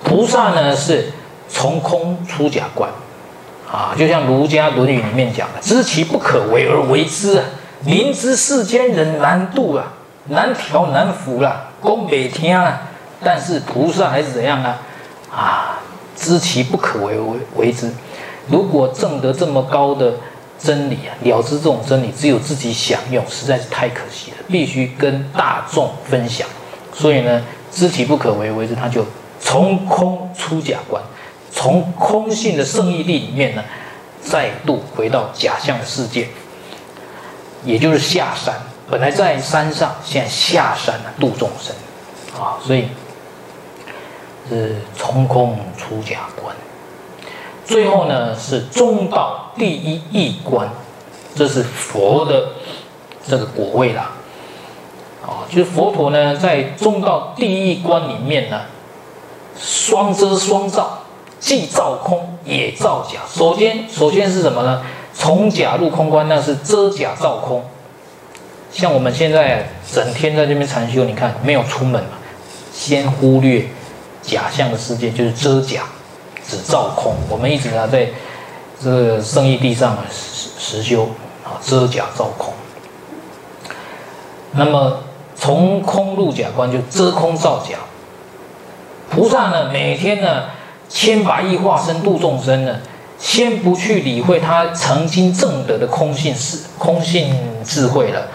[0.03, 1.11] 菩萨呢是
[1.47, 2.89] 从空出假观，
[3.71, 7.45] 啊，就像儒家《论语》里面讲的“知其不可为而为之啊，
[7.85, 9.93] 明知世间人难度啊，
[10.27, 12.81] 难调难服啦，讲袂听啊。”
[13.23, 14.77] 但是菩萨还是怎样啊？
[15.31, 15.79] 啊，
[16.15, 17.91] 知其不可为为为之。
[18.51, 20.13] 如果证得这么高的。
[20.61, 24.37] 真理啊，了知这种真理，只有自己享用，实在是太可惜了。
[24.49, 26.45] 必须跟大众分享。
[26.93, 29.05] 所以呢，知其不可为为之，他就
[29.39, 31.01] 从空出假观，
[31.49, 33.63] 从空性的圣义地里面呢，
[34.21, 36.27] 再度回到假象的世界，
[37.63, 38.53] 也就是下山。
[38.91, 41.73] 本来在山上，现在下山了，度众生
[42.37, 42.59] 啊。
[42.61, 42.89] 所以
[44.49, 46.53] 是从空出假观。
[47.69, 50.67] 最后呢，是中道第一义观，
[51.35, 52.47] 这是佛的
[53.27, 54.09] 这个果位啦。
[55.21, 58.61] 啊，就是佛陀呢，在中道第一义观里面呢，
[59.55, 61.03] 双遮双照，
[61.39, 63.19] 既照空也照假。
[63.31, 64.81] 首先，首先是什么呢？
[65.13, 67.63] 从假入空观，那是遮假照空。
[68.71, 72.17] 像我们现在整天在这边禅修，你看没有出门嘛，
[72.73, 73.67] 先忽略
[74.23, 75.83] 假象的世界，就是遮假。
[76.49, 78.07] 只照空，我们一直呢在
[78.81, 81.03] 这个圣义地上实实修
[81.45, 82.51] 啊，遮假照空。
[84.53, 85.01] 那么
[85.35, 87.77] 从空入假观，就遮空照假。
[89.11, 90.45] 菩萨呢，每天呢
[90.87, 92.79] 千百亿化身度众生呢，
[93.19, 98.27] 先不去理会他曾经证得的空性是空性智慧了，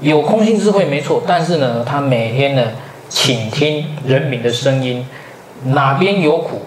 [0.00, 2.64] 有空性智慧没错，但是呢，他每天呢
[3.08, 5.06] 倾听人民的声音，
[5.64, 6.62] 哪边有苦。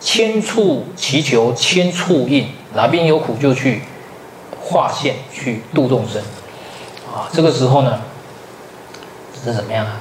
[0.00, 3.82] 千处祈求，千处应，哪边有苦就去
[4.58, 6.22] 化现，去度众生，
[7.12, 8.00] 啊，这个时候呢
[9.44, 10.00] 是怎么样啊？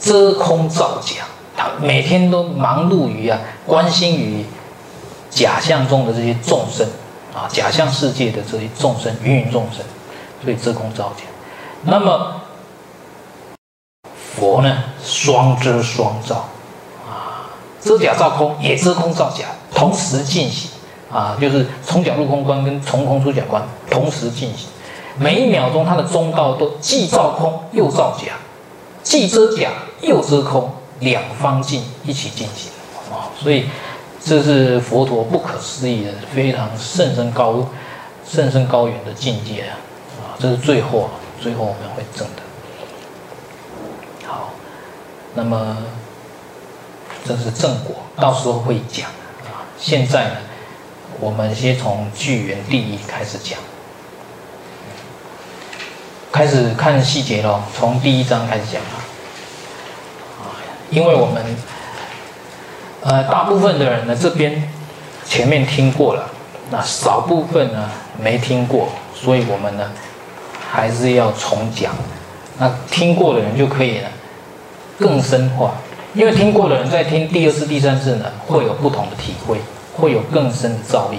[0.00, 1.24] 遮空造假，
[1.56, 4.44] 他每天都忙碌于啊，关心于
[5.30, 6.88] 假象中的这些众生
[7.32, 9.84] 啊，假象世界的这些众生，芸芸众生，
[10.42, 11.24] 所以遮空造假。
[11.82, 12.40] 那么
[14.36, 16.48] 佛呢，双遮双造。
[17.80, 20.70] 遮假照空，也遮空照假，同时进行
[21.10, 24.68] 啊，就是从假入空观跟从空出假观同时进行。
[25.18, 28.34] 每一秒钟，它的中道都既照空又照假，
[29.02, 29.70] 既遮假
[30.02, 32.70] 又遮空，两方进一起进行
[33.10, 33.32] 啊。
[33.42, 33.66] 所以
[34.22, 37.66] 这是佛陀不可思议的、非常甚深高、
[38.28, 39.72] 甚深高远的境界啊！
[40.20, 42.42] 啊，这是最后啊，最后我们会证的。
[44.28, 44.50] 好，
[45.34, 45.76] 那么。
[47.30, 49.08] 这是正果，到时候会讲
[49.44, 49.62] 啊。
[49.78, 50.36] 现在呢，
[51.20, 53.56] 我们先从具缘第一开始讲，
[56.32, 57.62] 开始看细节喽。
[57.78, 58.98] 从第一章开始讲啊。
[60.90, 61.44] 因为我们
[63.02, 64.68] 呃大部分的人呢，这边
[65.24, 66.28] 前面听过了，
[66.72, 67.88] 那少部分呢
[68.20, 69.88] 没听过，所以我们呢
[70.68, 71.94] 还是要重讲。
[72.58, 74.08] 那听过的人就可以了
[74.98, 75.74] 更深化。
[76.14, 79.58] 因为听过的人在听第二次、第三次呢，会有不同的体会，
[79.96, 81.18] 会有更深的造诣。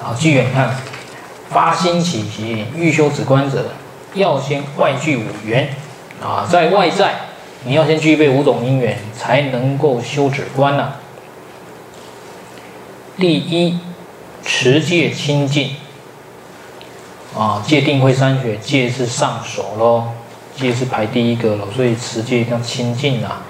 [0.00, 0.76] 好，具缘看，
[1.50, 3.64] 发心起行欲修止观者，
[4.14, 5.74] 要先外具五缘
[6.22, 7.16] 啊，在外在
[7.64, 10.92] 你要先具备五种因缘，才能够修止观呐。
[13.18, 13.80] 第一，
[14.44, 15.74] 持戒清净
[17.36, 20.12] 啊，戒定慧三学，戒是上首喽。
[20.56, 23.42] 戒是排第一个了，所以持戒要清净啊。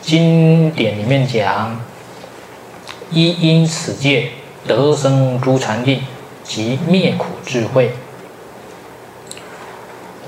[0.00, 1.80] 经典里面讲，
[3.10, 4.30] 一因此戒
[4.66, 6.02] 得生诸禅定
[6.42, 7.92] 及灭苦智慧。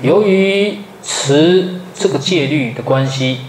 [0.01, 3.41] 由于持这个戒律的关系，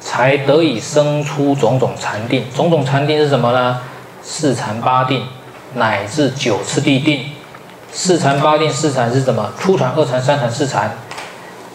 [0.00, 2.44] 才得以生出种种禅定。
[2.54, 3.80] 种种禅定是什么呢？
[4.22, 5.22] 四禅八定
[5.74, 7.26] 乃至九次第定。
[7.92, 9.52] 四禅八定，四禅是什么？
[9.58, 10.96] 初禅、二禅、三禅、四禅。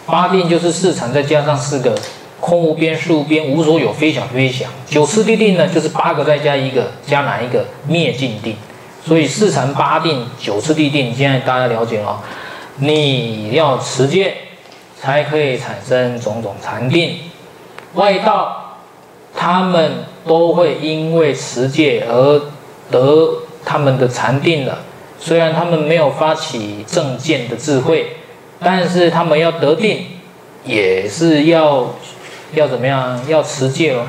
[0.06, 1.98] 八定就是四禅再加上四个
[2.40, 4.70] 空无边、识无边、无所有、非想非想。
[4.86, 7.66] 九次第定呢，就是八个再加一个，加哪一个？
[7.88, 8.56] 灭尽定。
[9.06, 12.22] 所以四禅八定、九次第定，现在大家了解了。
[12.78, 14.34] 你要持戒，
[15.00, 17.16] 才可以产生种种禅定。
[17.94, 18.80] 外道
[19.36, 22.42] 他们都会因为持戒而
[22.90, 24.80] 得他们的禅定了。
[25.20, 28.18] 虽然他们没有发起正见的智慧，
[28.60, 30.06] 但是他们要得定，
[30.66, 31.94] 也是要
[32.54, 33.20] 要怎么样？
[33.28, 34.08] 要持戒哦。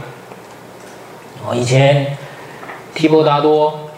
[1.47, 2.17] 哦，以前
[2.95, 3.91] 提婆达多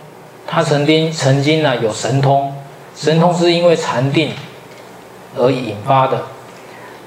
[0.46, 2.54] 他曾经曾经呢有神通，
[2.96, 4.30] 神通是因为禅定
[5.36, 6.24] 而引发的，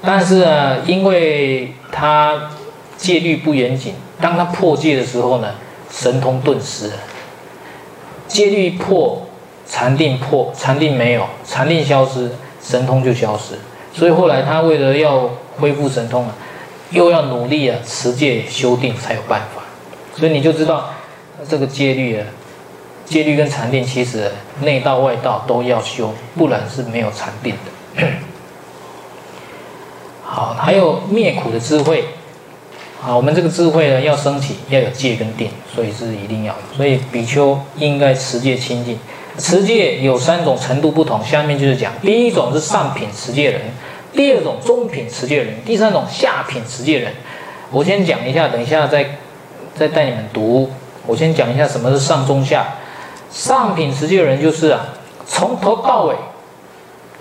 [0.02, 2.50] 但是呢，因为他
[2.96, 5.54] 戒律不严谨，当他破戒的时候呢，
[5.90, 6.90] 神通顿失，
[8.26, 9.26] 戒律破。
[9.72, 12.28] 禅定破，禅定没有，禅定消失，
[12.62, 13.54] 神通就消失。
[13.92, 16.34] 所以后来他为了要恢复神通啊，
[16.90, 19.62] 又要努力啊，持戒修定才有办法。
[20.16, 20.90] 所以你就知道
[21.48, 22.26] 这个戒律啊，
[23.04, 24.30] 戒律跟禅定其实
[24.62, 27.54] 内道外道都要修，不然是没有禅定
[27.96, 28.06] 的。
[30.22, 32.04] 好，还有灭苦的智慧。
[33.00, 36.60] 好，我们这个智慧呢要升起，要有戒跟定，所以是一定要的。
[36.76, 38.98] 所以比丘应该持戒清净。
[39.40, 43.62] 持戒有三种程度不同，下面就是讲，第一种是上品持戒人，
[44.12, 47.12] 第二种中品持戒人，第三种下品持戒人。
[47.70, 49.18] 我先讲一下，等一下再
[49.74, 50.70] 再带你们读。
[51.06, 52.74] 我先讲一下什么是上中下。
[53.30, 54.88] 上品持戒人就是啊，
[55.26, 56.14] 从头到尾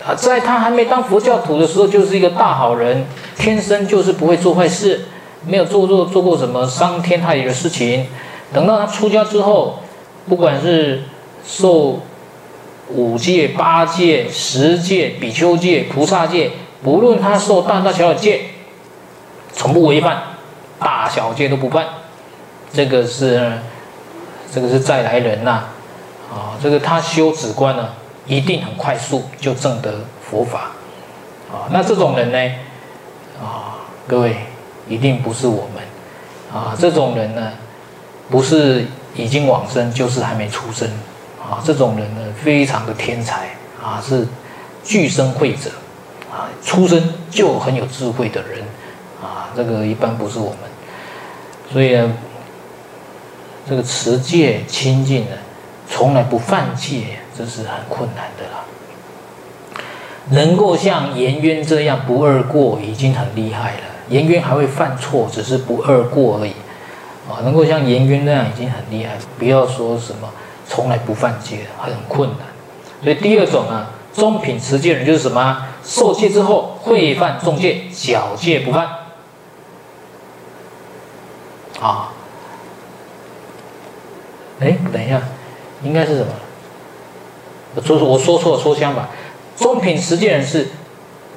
[0.05, 3.05] 啊，在他还没当佛教徒的时候，就是一个大好人，
[3.37, 5.05] 天生就是不会做坏事，
[5.45, 8.07] 没有做做做过什么伤天害理的事情。
[8.51, 9.79] 等到他出家之后，
[10.27, 11.03] 不管是
[11.45, 11.99] 受
[12.89, 16.51] 五戒、八戒、十戒、比丘戒、菩萨戒，
[16.83, 18.41] 不论他受大大小小戒，
[19.53, 20.23] 从不违犯，
[20.79, 21.85] 大小戒都不犯。
[22.73, 23.59] 这个是，
[24.51, 25.65] 这个是再来人呐，
[26.31, 27.89] 啊，这个他修止观呢，
[28.25, 30.71] 一定很快速就证得佛法，
[31.51, 32.37] 啊，那这种人呢，
[33.39, 34.35] 啊，各位
[34.87, 35.83] 一定不是我们，
[36.53, 37.51] 啊，这种人呢，
[38.29, 38.85] 不是
[39.15, 40.89] 已经往生，就是还没出生。
[41.49, 43.49] 啊，这种人呢，非常的天才
[43.81, 44.27] 啊，是
[44.83, 45.71] 具生慧者
[46.31, 48.63] 啊，出生就很有智慧的人
[49.21, 50.59] 啊，这个一般不是我们，
[51.73, 52.13] 所以呢，
[53.67, 55.31] 这个持戒清净呢，
[55.89, 58.63] 从来不犯戒，这是很困难的啦。
[60.31, 63.81] 能够像颜渊这样不二过，已经很厉害了。
[64.09, 66.51] 颜渊还会犯错，只是不二过而已
[67.27, 67.41] 啊。
[67.43, 70.29] 能够像颜渊那样，已经很厉害，不要说什么。
[70.79, 72.39] 从来不犯戒，很困难。
[73.03, 75.65] 所以第二种呢，中品持戒人就是什么？
[75.83, 78.87] 受戒之后会犯重戒，小戒不犯。
[81.81, 82.13] 啊，
[84.61, 85.21] 哎，等一下，
[85.83, 86.31] 应该是什么？
[87.75, 89.05] 我说我说错了，说相反。
[89.57, 90.69] 中品持戒人是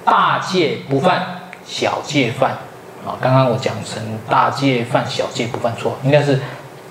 [0.05, 2.53] 大戒不犯，小戒犯。
[3.05, 6.38] 啊，刚刚我讲成大戒犯，小戒不犯，错，应该是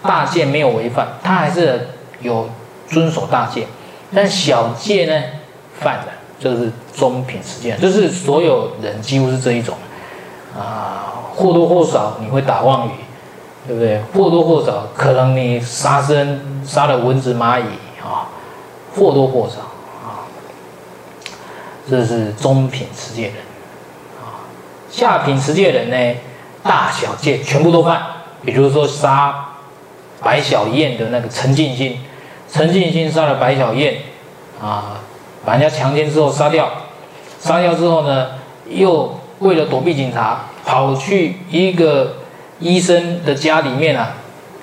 [0.03, 1.87] 大戒没有违犯，他还是。
[2.21, 2.49] 有
[2.87, 3.67] 遵守大戒，
[4.13, 5.23] 但小戒呢
[5.79, 6.07] 犯了，
[6.39, 9.75] 就是中品持戒，就是所有人几乎是这一种，
[10.57, 12.91] 啊，或多或少你会打妄语，
[13.65, 14.01] 对不对？
[14.13, 17.63] 或多或少可能你杀生杀了蚊子蚂蚁
[18.03, 18.27] 啊，
[18.95, 19.61] 或多或少
[20.03, 20.27] 啊，
[21.89, 23.35] 这是中品持戒人，
[24.19, 24.43] 啊，
[24.91, 26.19] 下品持戒人呢，
[26.61, 28.03] 大小戒全部都犯，
[28.43, 29.53] 比如说杀
[30.21, 31.97] 白晓燕的那个陈进心。
[32.51, 33.95] 陈进兴杀了白小燕，
[34.61, 34.99] 啊，
[35.45, 36.69] 把人家强奸之后杀掉，
[37.39, 38.31] 杀掉之后呢，
[38.67, 42.17] 又为了躲避警察，跑去一个
[42.59, 44.15] 医生的家里面啊，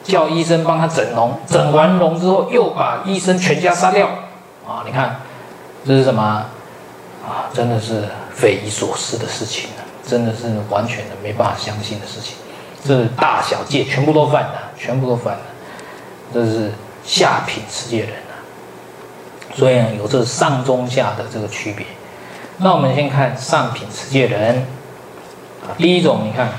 [0.05, 4.07] 叫医生帮他整容，整完容之后又把医生全家杀掉，
[4.66, 5.22] 啊，你看
[5.86, 6.45] 这是什么？
[7.26, 12.36] 啊，真的是匪夷所思的事情啊，真的是完全的没办法相信的事情，
[12.84, 15.41] 这是大小戒全部都犯了，全部都犯了，
[16.34, 16.70] 这是。
[17.09, 18.36] 下品持戒人啊，
[19.56, 21.86] 所以，有这上中下的这个区别。
[22.59, 24.66] 那我们先看上品持戒人，
[25.78, 26.50] 第一种，你看，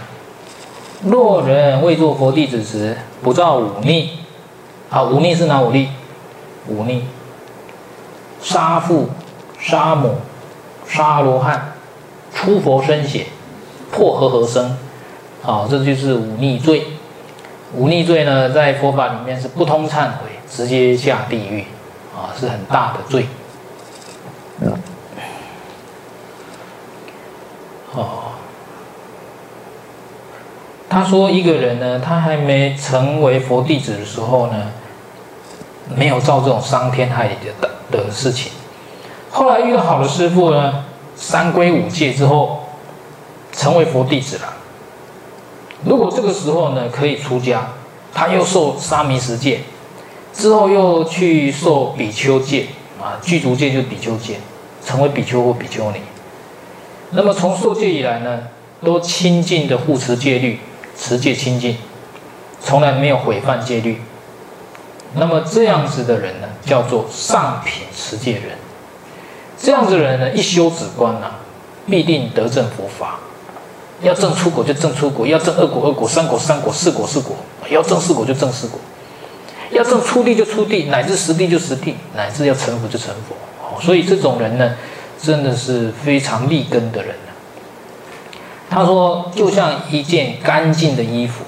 [1.03, 4.17] 若人未作佛弟子时，不造五逆，
[4.89, 5.89] 啊，五逆是哪五逆？
[6.67, 7.05] 五逆，
[8.41, 9.11] 杀父、
[9.59, 10.15] 杀母、
[10.87, 11.73] 杀罗汉、
[12.33, 13.27] 出佛身血、
[13.91, 14.75] 破和合僧，
[15.45, 16.87] 啊，这就是五逆罪。
[17.75, 20.38] 五逆罪呢，在佛法里面是不通忏悔。
[20.51, 21.65] 直接下地狱，
[22.15, 23.27] 啊，是很大的罪。
[27.93, 28.33] 哦，
[30.87, 34.71] 他说一个人呢，他还没成为佛弟子的时候呢，
[35.95, 38.51] 没有造这种伤天害理的的事情。
[39.31, 40.85] 后来遇到好的师傅呢，
[41.15, 42.63] 三归五戒之后，
[43.51, 44.53] 成为佛弟子了。
[45.85, 47.67] 如果这个时候呢，可以出家，
[48.13, 49.61] 他又受沙弥十戒，
[50.33, 52.67] 之后又去受比丘戒
[53.01, 54.39] 啊，具足戒就是比丘戒，
[54.85, 55.99] 成为比丘或比丘尼。
[57.11, 58.43] 那么从受戒以来呢，
[58.83, 60.59] 都清净的护持戒律，
[60.97, 61.77] 持戒清净，
[62.61, 64.01] 从来没有毁犯戒律。
[65.15, 68.57] 那么这样子的人呢，叫做上品持戒人。
[69.57, 71.31] 这样子的人呢，一修止观呢，
[71.87, 73.19] 必定得证佛法。
[74.01, 77.35] 要证出果就证出果，要证二果二果，三果三果，四果四果，
[77.69, 78.79] 要证四果就证四果。
[79.71, 83.35] 要证出地就出地，乃至实地就实地，乃至要成佛就成佛。
[83.81, 84.75] 所以这种人呢，
[85.21, 87.15] 真的是非常立根的人。
[88.69, 91.43] 他说，就像一件干净的衣服，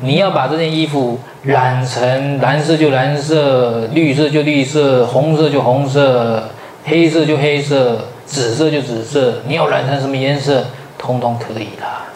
[0.00, 6.50] 你要把这件衣服染成蓝色就蓝色，绿色就绿色，红色就红色，
[6.84, 10.66] 黑色就黑色，紫色就紫色，你要染成什么颜色，
[10.96, 12.06] 通通可以啦。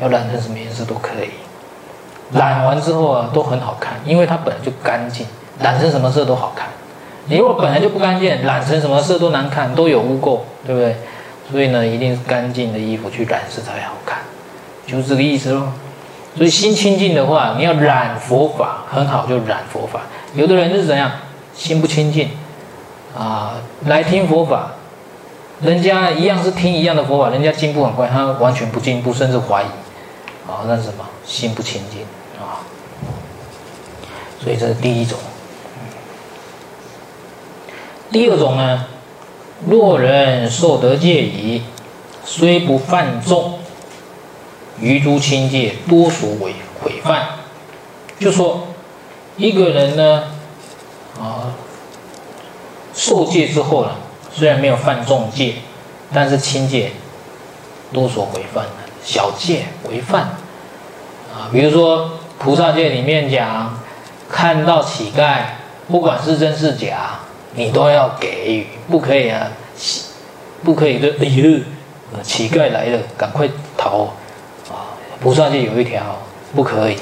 [0.00, 1.30] 要染成什么颜色都可以，
[2.32, 5.26] 染完之后啊，都很好看，因为它本来就干净，
[5.60, 6.68] 染成什么色都好看。
[7.26, 10.96] 你如果本来就不干净，染成什么色都难看，都有污垢，对不对？
[11.50, 14.18] 所以呢，一定是干净的衣服去染色才好看，
[14.86, 15.64] 就是这个意思喽。
[16.36, 20.00] 所以心清净的话，你要染佛法很好，就染佛法。
[20.34, 21.10] 有的人是怎样，
[21.54, 22.30] 心不清净
[23.18, 23.54] 啊，
[23.86, 24.74] 来听佛法，
[25.60, 29.66] 人家一样是听一样的佛法，人家进步很快，他完全不进步，甚至怀疑
[30.48, 31.04] 啊，那是什么？
[31.24, 32.19] 心不清净啊。
[34.42, 35.18] 所以这是第一种。
[38.10, 38.86] 第二种呢，
[39.68, 41.62] 若人受得戒已，
[42.24, 43.58] 虽不犯众，
[44.80, 47.28] 余诸轻戒多所违毁犯。
[48.18, 48.66] 就说
[49.36, 50.24] 一个人呢，
[51.20, 51.54] 啊，
[52.94, 53.92] 受戒之后呢，
[54.32, 55.54] 虽然没有犯众戒，
[56.12, 56.92] 但是轻戒
[57.92, 58.66] 多所违犯，
[59.04, 60.22] 小戒违犯
[61.32, 63.79] 啊，比如说菩萨戒里面讲，
[64.30, 65.40] 看到乞丐，
[65.88, 67.18] 不管是真是假。
[67.52, 69.50] 你都要给予，不可以啊，
[70.62, 71.58] 不可以就哎呦，
[72.22, 74.04] 乞丐来了，赶快逃
[74.68, 74.94] 啊！
[75.20, 76.00] 菩萨戒有一条，
[76.54, 76.94] 不可以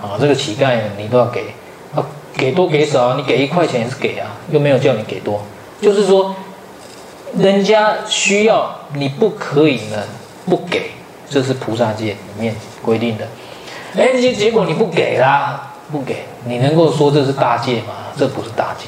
[0.00, 1.46] 啊，这个乞丐你都要给
[1.92, 5.42] 啊，给多给少，你给一块钱也是给啊，又没有叫你给多，
[5.80, 6.36] 就是说，
[7.36, 10.04] 人家需要你不可以呢，
[10.46, 10.92] 不给，
[11.28, 13.26] 这是菩萨戒里面规定的。
[13.96, 17.94] 哎，结结果你不给啦，不给，你能够说这是大戒吗？
[18.16, 18.86] 这不是大戒。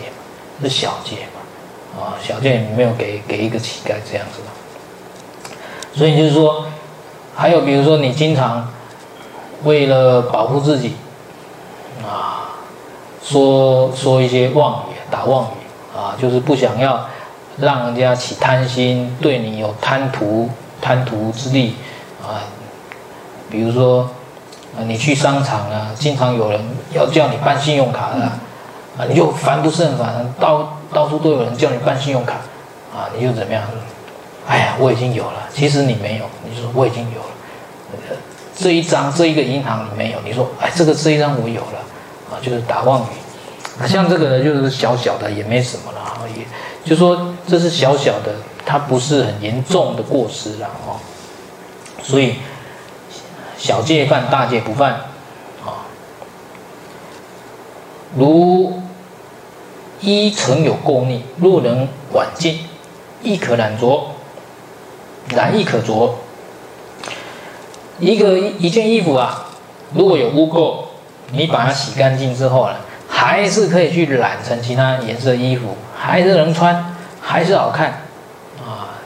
[0.62, 5.56] 是小戒嘛，啊，小戒没有给给一个乞丐这样子的，
[5.94, 6.66] 所以就是说，
[7.34, 8.70] 还有比如说你经常
[9.64, 10.96] 为了保护自己，
[12.06, 12.60] 啊，
[13.22, 17.08] 说说一些妄语，打妄语，啊，就是不想要
[17.56, 21.74] 让人家起贪心，对你有贪图贪图之利，
[22.22, 22.44] 啊，
[23.48, 24.10] 比如说
[24.76, 26.60] 啊，你去商场啊，经常有人
[26.92, 28.30] 要叫你办信用卡的。
[28.98, 32.34] 啊，你就烦不胜烦，到到处都有人叫你办信用卡，
[32.92, 33.62] 啊，你就怎么样？
[34.46, 35.48] 哎呀，我已经有了。
[35.54, 38.16] 其实你没有，你说我已经有了。
[38.54, 41.78] 这一张这一个银行你没有，你说哎，这个这一张我有了，
[42.30, 43.86] 啊，就是打妄语。
[43.86, 46.44] 像这个呢，就是小小的也没什么了，也
[46.84, 48.34] 就说这是小小的，
[48.66, 50.98] 它不是很严重的过失了哦。
[52.02, 52.34] 所以
[53.56, 55.00] 小戒犯，大戒不犯。
[58.16, 58.80] 如
[60.00, 62.58] 衣曾有垢腻，若能挽净，
[63.22, 64.06] 亦可染着，
[65.34, 66.16] 染亦可着。
[67.98, 69.46] 一个一件衣服啊，
[69.94, 70.86] 如果有污垢，
[71.32, 72.76] 你把它洗干净之后呢，
[73.08, 78.02] 还是可以去染成其他颜色衣服，还是能穿，还是好看
[78.58, 78.96] 啊。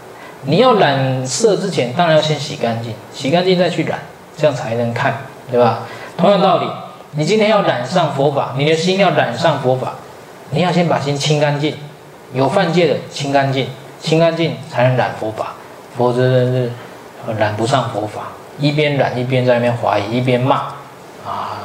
[0.42, 3.98] 你要染色之前，当然要先洗干净，洗干净再去染，
[4.36, 5.80] 这样才能看，对吧？
[6.16, 6.66] 同样道理。
[7.16, 9.94] 你今天要染上佛法，你的心要染上佛法，
[10.50, 11.76] 你要先把心清干净，
[12.32, 13.68] 有犯戒的清干净，
[14.00, 15.54] 清干净才能染佛法，
[15.96, 16.72] 否则是
[17.38, 18.28] 染不上佛法。
[18.58, 20.56] 一边染一边在那边怀疑，一边骂，
[21.26, 21.58] 啊！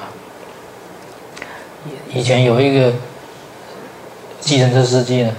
[2.11, 2.91] 以前有一个
[4.39, 5.31] 计程车司机呢，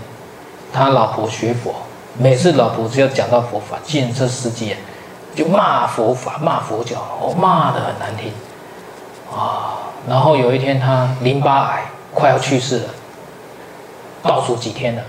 [0.73, 1.75] 他老婆学佛，
[2.17, 4.77] 每次老婆只要讲到佛法，计程车司机
[5.35, 6.99] 就骂佛法，骂佛教，
[7.37, 8.33] 骂得很难听，
[9.37, 9.90] 啊！
[10.09, 11.85] 然后有一天，他淋巴癌
[12.15, 12.89] 快要去世了，
[14.23, 15.03] 倒数几天了。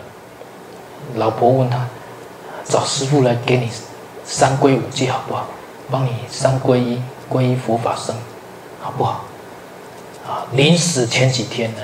[1.15, 1.87] 老婆问他，
[2.65, 3.69] 找师傅来给你
[4.23, 5.47] 三皈五戒好不好？
[5.89, 8.15] 帮你三皈依，皈依佛法僧，
[8.81, 9.25] 好不好？
[10.25, 11.81] 啊，临死前几天呢，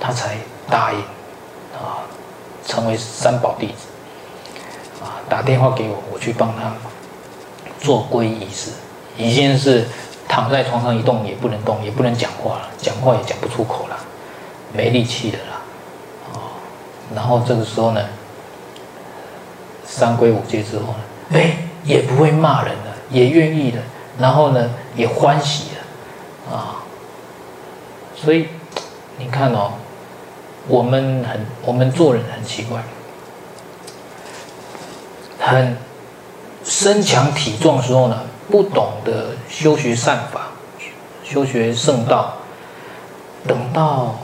[0.00, 0.36] 他才
[0.68, 0.98] 答应，
[1.78, 2.04] 啊，
[2.66, 6.74] 成为三宝弟子，啊，打电话给我，我去帮他
[7.80, 8.70] 做皈依仪式，
[9.16, 9.88] 已经是
[10.32, 13.98] 躺在床上一动也不能动，也不能讲话了，讲话也讲不出口了，
[14.72, 15.60] 没力气了啦，
[16.32, 16.56] 啊，
[17.14, 18.02] 然后这个时候呢，
[19.84, 20.94] 三归五戒之后呢，
[21.34, 23.82] 哎，也不会骂人了，也愿意了，
[24.18, 25.64] 然后呢，也欢喜
[26.48, 26.76] 了，啊。
[28.16, 28.48] 所以，
[29.18, 29.72] 你看哦，
[30.66, 32.82] 我们很，我们做人很奇怪，
[35.38, 35.76] 很
[36.64, 38.22] 身强体壮的时候呢，
[38.52, 40.48] 不懂得修学善法，
[41.24, 42.34] 修学圣道，
[43.48, 44.14] 等到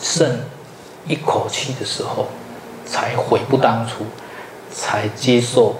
[0.00, 0.38] 剩
[1.04, 2.28] 一口气的时候，
[2.86, 4.04] 才悔不当初，
[4.70, 5.74] 才接受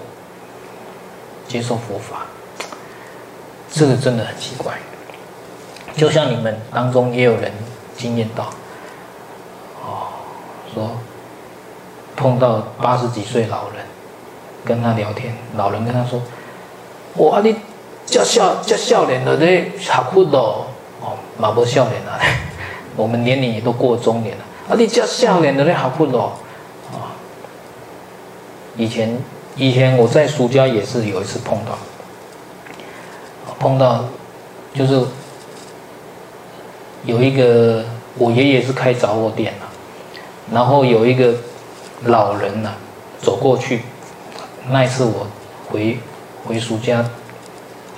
[1.47, 2.25] 接受佛法，
[3.71, 4.73] 这个真的很奇怪。
[5.95, 7.53] 就像你们当中也有人
[7.95, 8.49] 经验到，
[9.81, 10.11] 哦，
[10.73, 10.91] 说
[12.17, 13.85] 碰到八十几岁老人，
[14.65, 16.21] 跟他聊天，老人跟他说
[17.17, 17.55] ：“哇，你
[18.05, 20.65] 叫笑叫笑脸的咧，好酷哦，
[21.01, 22.19] 哦，马博笑脸啊，
[22.95, 26.33] 我们年龄也都过中年了，啊，你叫笑脸的咧，好酷哦，
[26.93, 27.15] 啊，
[28.77, 29.17] 以前
[29.55, 31.77] 以前我在暑假也是有一次碰到，
[33.59, 34.05] 碰到
[34.73, 35.03] 就是。”
[37.03, 37.83] 有一个
[38.15, 39.65] 我爷爷是开杂货店的，
[40.53, 41.33] 然后有一个
[42.03, 42.71] 老人呢
[43.19, 43.81] 走过去，
[44.69, 45.25] 那一次我
[45.67, 45.97] 回
[46.45, 47.03] 回叔家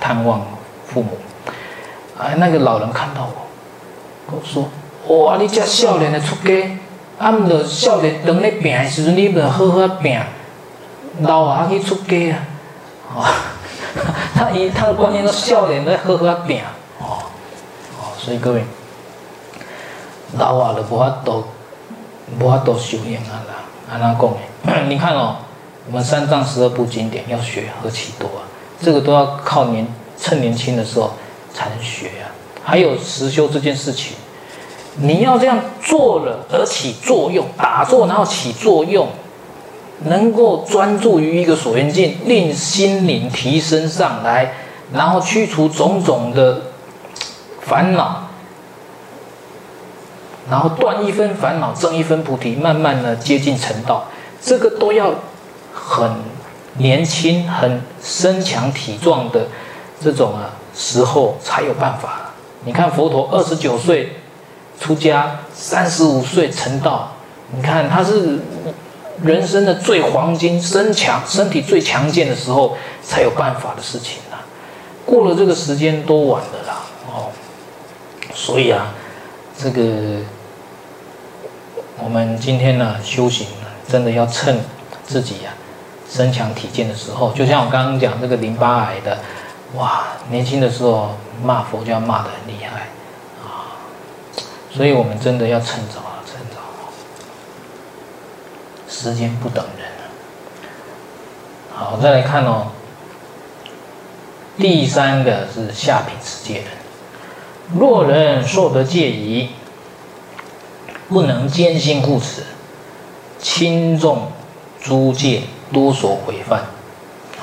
[0.00, 0.42] 探望
[0.86, 1.16] 父母，
[2.18, 4.68] 哎，那个老人看到我，跟我说
[5.08, 6.78] ：“哇，你这少年的出家，
[7.18, 10.20] 啊，唔着少年当咧病的时阵，你唔着好好病，
[11.20, 12.38] 老啊去出家啊！”
[13.16, 13.30] 啊，
[14.34, 16.60] 他以他的观念说，少年在好好病，
[16.98, 17.22] 哦
[17.98, 18.64] 哦，所以各位。
[20.36, 21.44] 老啊，都无法度，
[22.40, 23.54] 无法度修行啊啦！
[23.92, 24.82] 安怎讲呢？
[24.88, 25.36] 你看哦，
[25.86, 28.42] 我们三藏十二部经典要学何其多啊！
[28.80, 29.86] 这个都要靠年
[30.18, 31.12] 趁年轻的时候
[31.52, 32.32] 才能学啊。
[32.62, 34.16] 还有实修这件事情，
[34.96, 39.08] 你要这样做了而起作用，打坐然后起作用，
[40.04, 44.54] 能够专注于一个所缘境，令心灵提升上来，
[44.92, 46.62] 然后驱除种种的
[47.60, 48.22] 烦恼。
[50.50, 54.04] 然后断一分烦恼，增一分菩提，慢慢的接近成道，
[54.42, 55.14] 这个都要
[55.86, 56.10] 很
[56.78, 59.46] 年轻、很身强体壮的
[60.00, 62.30] 这种啊时候才有办法。
[62.64, 64.16] 你看佛陀二十九岁
[64.80, 67.12] 出家，三十五岁成道，
[67.54, 68.38] 你看他是
[69.22, 74.40] 人生的最黄金、身强、身体最强健的时候才有办法的事情啊。
[75.04, 77.28] 过了这个时间都晚了啦，哦，
[78.34, 78.94] 所以啊。
[79.56, 80.18] 这个
[82.02, 84.58] 我们今天呢修行呢，真的要趁
[85.06, 85.62] 自己呀、啊、
[86.14, 89.18] 身强体健的时候，就像我刚刚讲这个淋巴癌的，
[89.74, 92.86] 哇，年轻的时候骂佛教骂得很厉害
[93.42, 93.74] 啊，
[94.70, 96.60] 所以我们真的要趁早啊，趁早，
[98.88, 99.88] 时间不等人。
[101.74, 102.68] 好，再来看哦，
[104.56, 106.66] 第三个是下品持戒人。
[107.76, 109.48] 若人受得戒仪，
[111.08, 112.44] 不能坚心护持，
[113.40, 114.30] 轻重
[114.80, 115.42] 诸戒
[115.74, 116.64] 多所毁犯。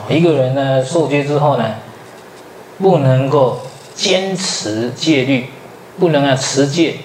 [0.10, 1.76] 一个人呢受戒之后呢，
[2.80, 3.62] 不能够
[3.94, 5.48] 坚持戒律，
[6.00, 6.98] 不能啊持戒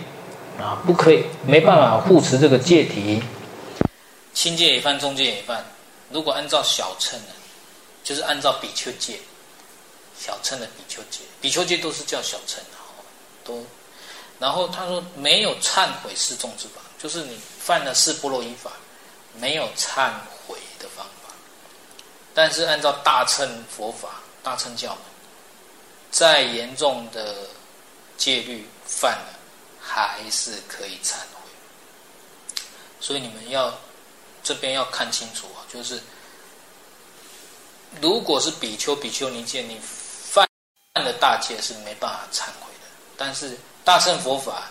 [0.58, 3.22] 啊，不可以，没办法护持这个戒体。
[4.32, 5.62] 轻戒也犯，重戒也犯。
[6.10, 7.34] 如果按照小乘呢，
[8.02, 9.18] 就是按照比丘戒，
[10.18, 12.62] 小乘的比丘戒，比丘戒都是叫小乘。
[13.44, 13.64] 都，
[14.40, 18.72] 然后他说没有忏悔四重之法，就是你犯了四波罗夷法，
[19.38, 20.10] 没有忏
[20.44, 21.06] 悔的方。
[22.36, 24.98] 但是按照大乘佛法、大乘教门，
[26.10, 27.48] 再严重的
[28.18, 29.38] 戒律犯了，
[29.80, 31.48] 还是可以忏悔。
[33.00, 33.72] 所以你们要
[34.42, 35.98] 这边要看清楚啊，就是
[38.02, 40.46] 如果是比丘、比丘尼戒，你犯
[40.92, 42.86] 犯了大戒是没办法忏悔的。
[43.16, 44.64] 但是大乘佛法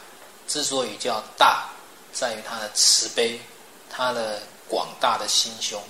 [0.47, 1.67] 之所以叫大，
[2.13, 3.41] 在于它的慈悲，
[3.89, 4.39] 它的
[4.69, 5.81] 广大的心胸，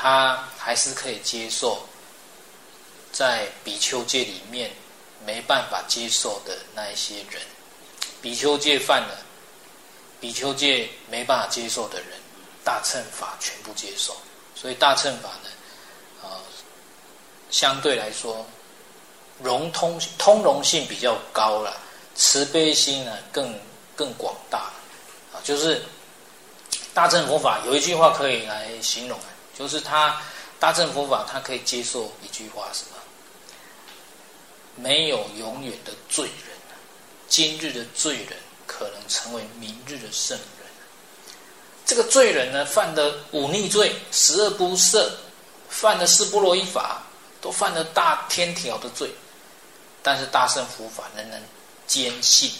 [0.00, 1.84] 他还是可以接受
[3.10, 4.70] 在比丘戒里面
[5.26, 7.42] 没办法接受的那一些人。
[8.22, 9.18] 比丘戒犯了，
[10.20, 12.10] 比丘戒没办法接受的人，
[12.62, 14.16] 大乘法全部接受。
[14.54, 15.50] 所以大乘法呢，
[16.22, 16.38] 啊、
[17.50, 18.46] 相对来说，
[19.42, 21.76] 融通通融性比较高了，
[22.14, 23.52] 慈悲心呢更
[23.96, 24.70] 更广大
[25.32, 25.42] 啊。
[25.42, 25.82] 就是
[26.94, 29.18] 大乘佛法有一句话可以来形容，
[29.58, 30.22] 就是他
[30.60, 32.90] 大乘佛法他可以接受一句话什么？
[34.76, 36.56] 没有永远的罪人，
[37.28, 38.38] 今日的罪人
[38.68, 40.46] 可能成为明日的圣人。
[41.84, 45.10] 这个罪人呢，犯的忤逆罪，十恶不赦，
[45.68, 47.02] 犯了四波罗夷法，
[47.40, 49.10] 都犯了大天条的罪。
[50.04, 51.42] 但是大乘佛法仍然
[51.88, 52.52] 坚信，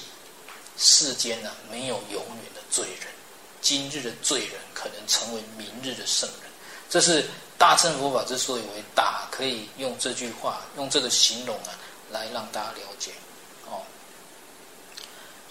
[0.76, 3.06] 世间呢没有永远的罪人，
[3.60, 6.47] 今日的罪人可能成为明日的圣人。
[6.90, 7.28] 这是
[7.58, 11.70] 大乘佛法之所以为大，可以用这句话，用这个形容啊，
[12.10, 13.10] 来让大家了解
[13.66, 13.82] 哦。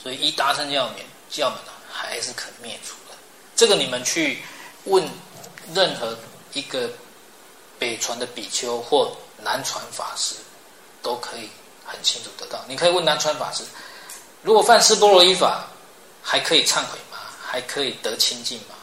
[0.02, 0.96] 所以一大乘教门，
[1.30, 3.16] 教门呢还是可灭除的。
[3.56, 4.42] 这个你们去
[4.86, 5.08] 问
[5.74, 6.18] 任何
[6.54, 6.90] 一个
[7.78, 10.36] 北传的比丘或南传法师，
[11.04, 11.50] 都可以
[11.86, 12.64] 很清楚得到。
[12.68, 13.64] 你可以问南传法师，
[14.42, 15.68] 如果犯斯波罗夷法，
[16.24, 17.20] 还可以忏悔吗？
[17.46, 18.76] 还可以得清净吗？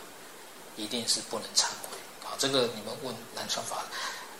[0.76, 1.66] 一定是不能忏。
[2.38, 3.82] 这个你们问南传法。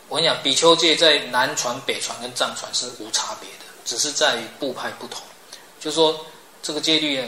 [0.08, 5.22] 我跟你讲，比丘戒在南传、北传跟藏传是无差别的，只是在于部派不同。
[5.80, 6.24] 就是说，
[6.62, 7.26] 这个戒律，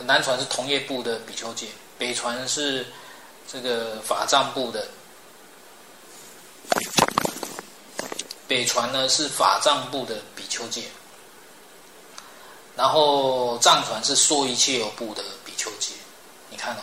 [0.00, 1.68] 南传是同业部的比丘戒。
[1.98, 2.86] 北传是
[3.50, 4.86] 这个法藏部的，
[8.46, 10.82] 北传呢是法藏部的比丘戒，
[12.76, 15.92] 然后藏传是说一切有部的比丘戒。
[16.50, 16.82] 你看哦，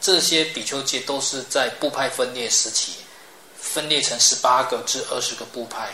[0.00, 2.92] 这些比丘戒都是在部派分裂时期，
[3.60, 5.92] 分裂成十八个至二十个部派，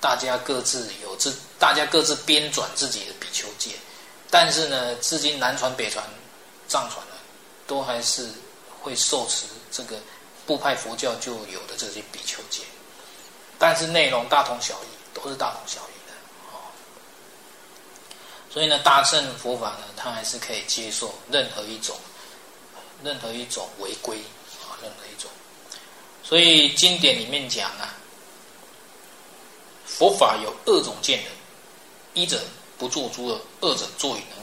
[0.00, 3.70] 大家各自有自，大家各自编纂自己的比丘戒。
[4.30, 6.04] 但是呢，至今南传、北传、
[6.68, 7.14] 藏传呢。
[7.68, 8.26] 都还是
[8.80, 9.96] 会受持这个
[10.46, 12.62] 部派佛教就有的这些比丘戒，
[13.58, 16.14] 但是内容大同小异，都是大同小异的
[16.50, 16.64] 哦。
[18.50, 21.94] 所以呢，大乘佛法呢，它还是可以接受任何一种，
[23.02, 24.16] 任何一种违规
[24.62, 25.30] 啊，任何一种。
[26.22, 27.94] 所以经典里面讲啊，
[29.86, 31.32] 佛法有二种见人，
[32.14, 32.40] 一者
[32.76, 34.38] 不作诸恶，二者作与能。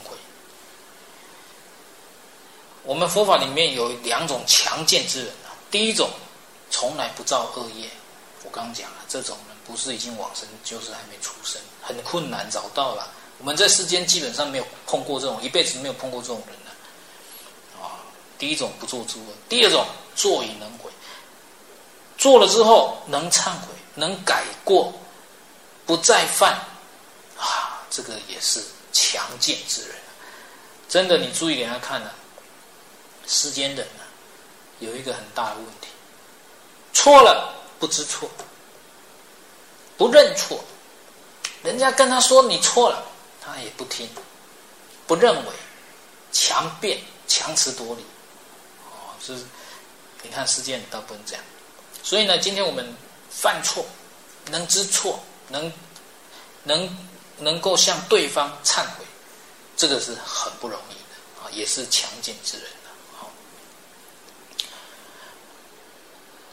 [2.87, 6.07] 我们佛法里面有两种强见之人啊，第一种
[6.69, 7.89] 从来不造恶业，
[8.43, 13.09] 我刚讲了，这种人不是已经往生，就是还没出生，很困难找到了。
[13.39, 16.55] 我们在世间基本上没有碰过这种，一辈子没有碰过这种人。
[18.37, 20.91] 第一种不做诸恶，第二种做以能悔，
[22.17, 24.93] 做了之后能忏悔，能改过，
[25.85, 26.53] 不再犯，
[27.37, 28.61] 啊，这个也是
[28.91, 29.91] 强健之人。
[30.87, 32.11] 真的，你注意给他看呢。
[33.27, 34.03] 世间人呢，
[34.79, 35.87] 有一个很大的问题，
[36.93, 38.29] 错了不知错，
[39.97, 40.63] 不认错，
[41.63, 43.03] 人家跟他说你错了，
[43.41, 44.07] 他也不听，
[45.07, 45.51] 不认为，
[46.31, 48.05] 强辩，强词夺理，
[49.33, 49.43] 是，
[50.21, 51.43] 你看世间倒不能这样，
[52.03, 52.85] 所以呢，今天我们
[53.29, 53.85] 犯错，
[54.49, 55.71] 能知错，能，
[56.63, 56.97] 能，
[57.39, 59.05] 能够向对方忏悔，
[59.77, 62.89] 这个是很不容易的啊，也是强健之人的。
[63.17, 63.31] 好。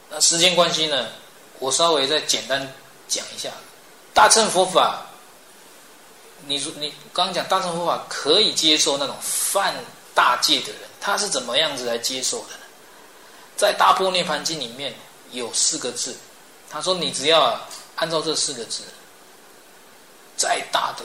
[0.09, 1.09] 那时间关系呢，
[1.59, 2.61] 我稍微再简单
[3.09, 3.51] 讲一下，
[4.15, 5.07] 大乘佛法。
[6.45, 9.73] 你说你刚讲大乘佛法可以接受那种犯
[10.13, 12.55] 大戒的人，他是怎么样子来接受的？
[13.57, 14.95] 在《大破涅槃经》里面
[15.31, 16.17] 有四个字，
[16.69, 17.61] 他说你只要
[17.97, 18.83] 按照这四个字，
[20.37, 21.05] 再大的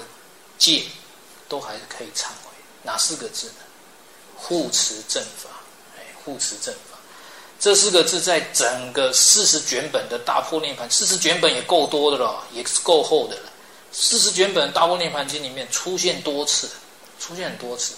[0.57, 0.83] 戒
[1.47, 2.51] 都还是可以忏悔。
[2.83, 3.53] 哪四个字呢？
[4.35, 5.49] 护持正法，
[5.97, 6.97] 哎，护持正法。
[7.59, 13.51] 这四个字在整个四十卷本的大破涅槃，四十卷本也够多的了，也是够厚的了。
[13.91, 16.69] 四十卷本大破涅槃经里面出现多次，
[17.19, 17.93] 出现很多次，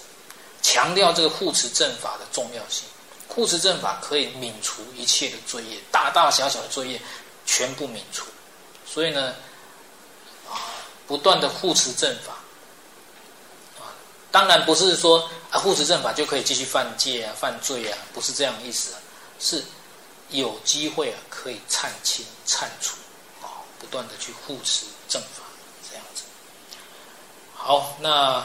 [0.61, 2.85] 强调这个护持正法的重要性。
[3.29, 7.01] 护持正法可以泯除一切的罪业，大大小小的罪业
[7.45, 8.25] 全部泯除。
[8.85, 9.35] 所以呢，
[10.49, 10.57] 啊，
[11.07, 12.33] 不断的护持正法，
[13.79, 13.93] 啊，
[14.31, 18.99] 当然不是说啊护持正法就可以继续犯戒啊、犯罪啊，不是这样的意思啊。
[19.39, 19.63] 是
[20.31, 22.97] 有机会啊，可以忏清、忏除，
[23.41, 25.43] 啊，不断的去护持正法，
[25.87, 26.23] 这样子。
[27.53, 28.43] 好，那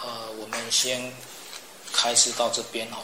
[0.00, 1.12] 呃，我们先
[1.92, 2.96] 开始到这边哦。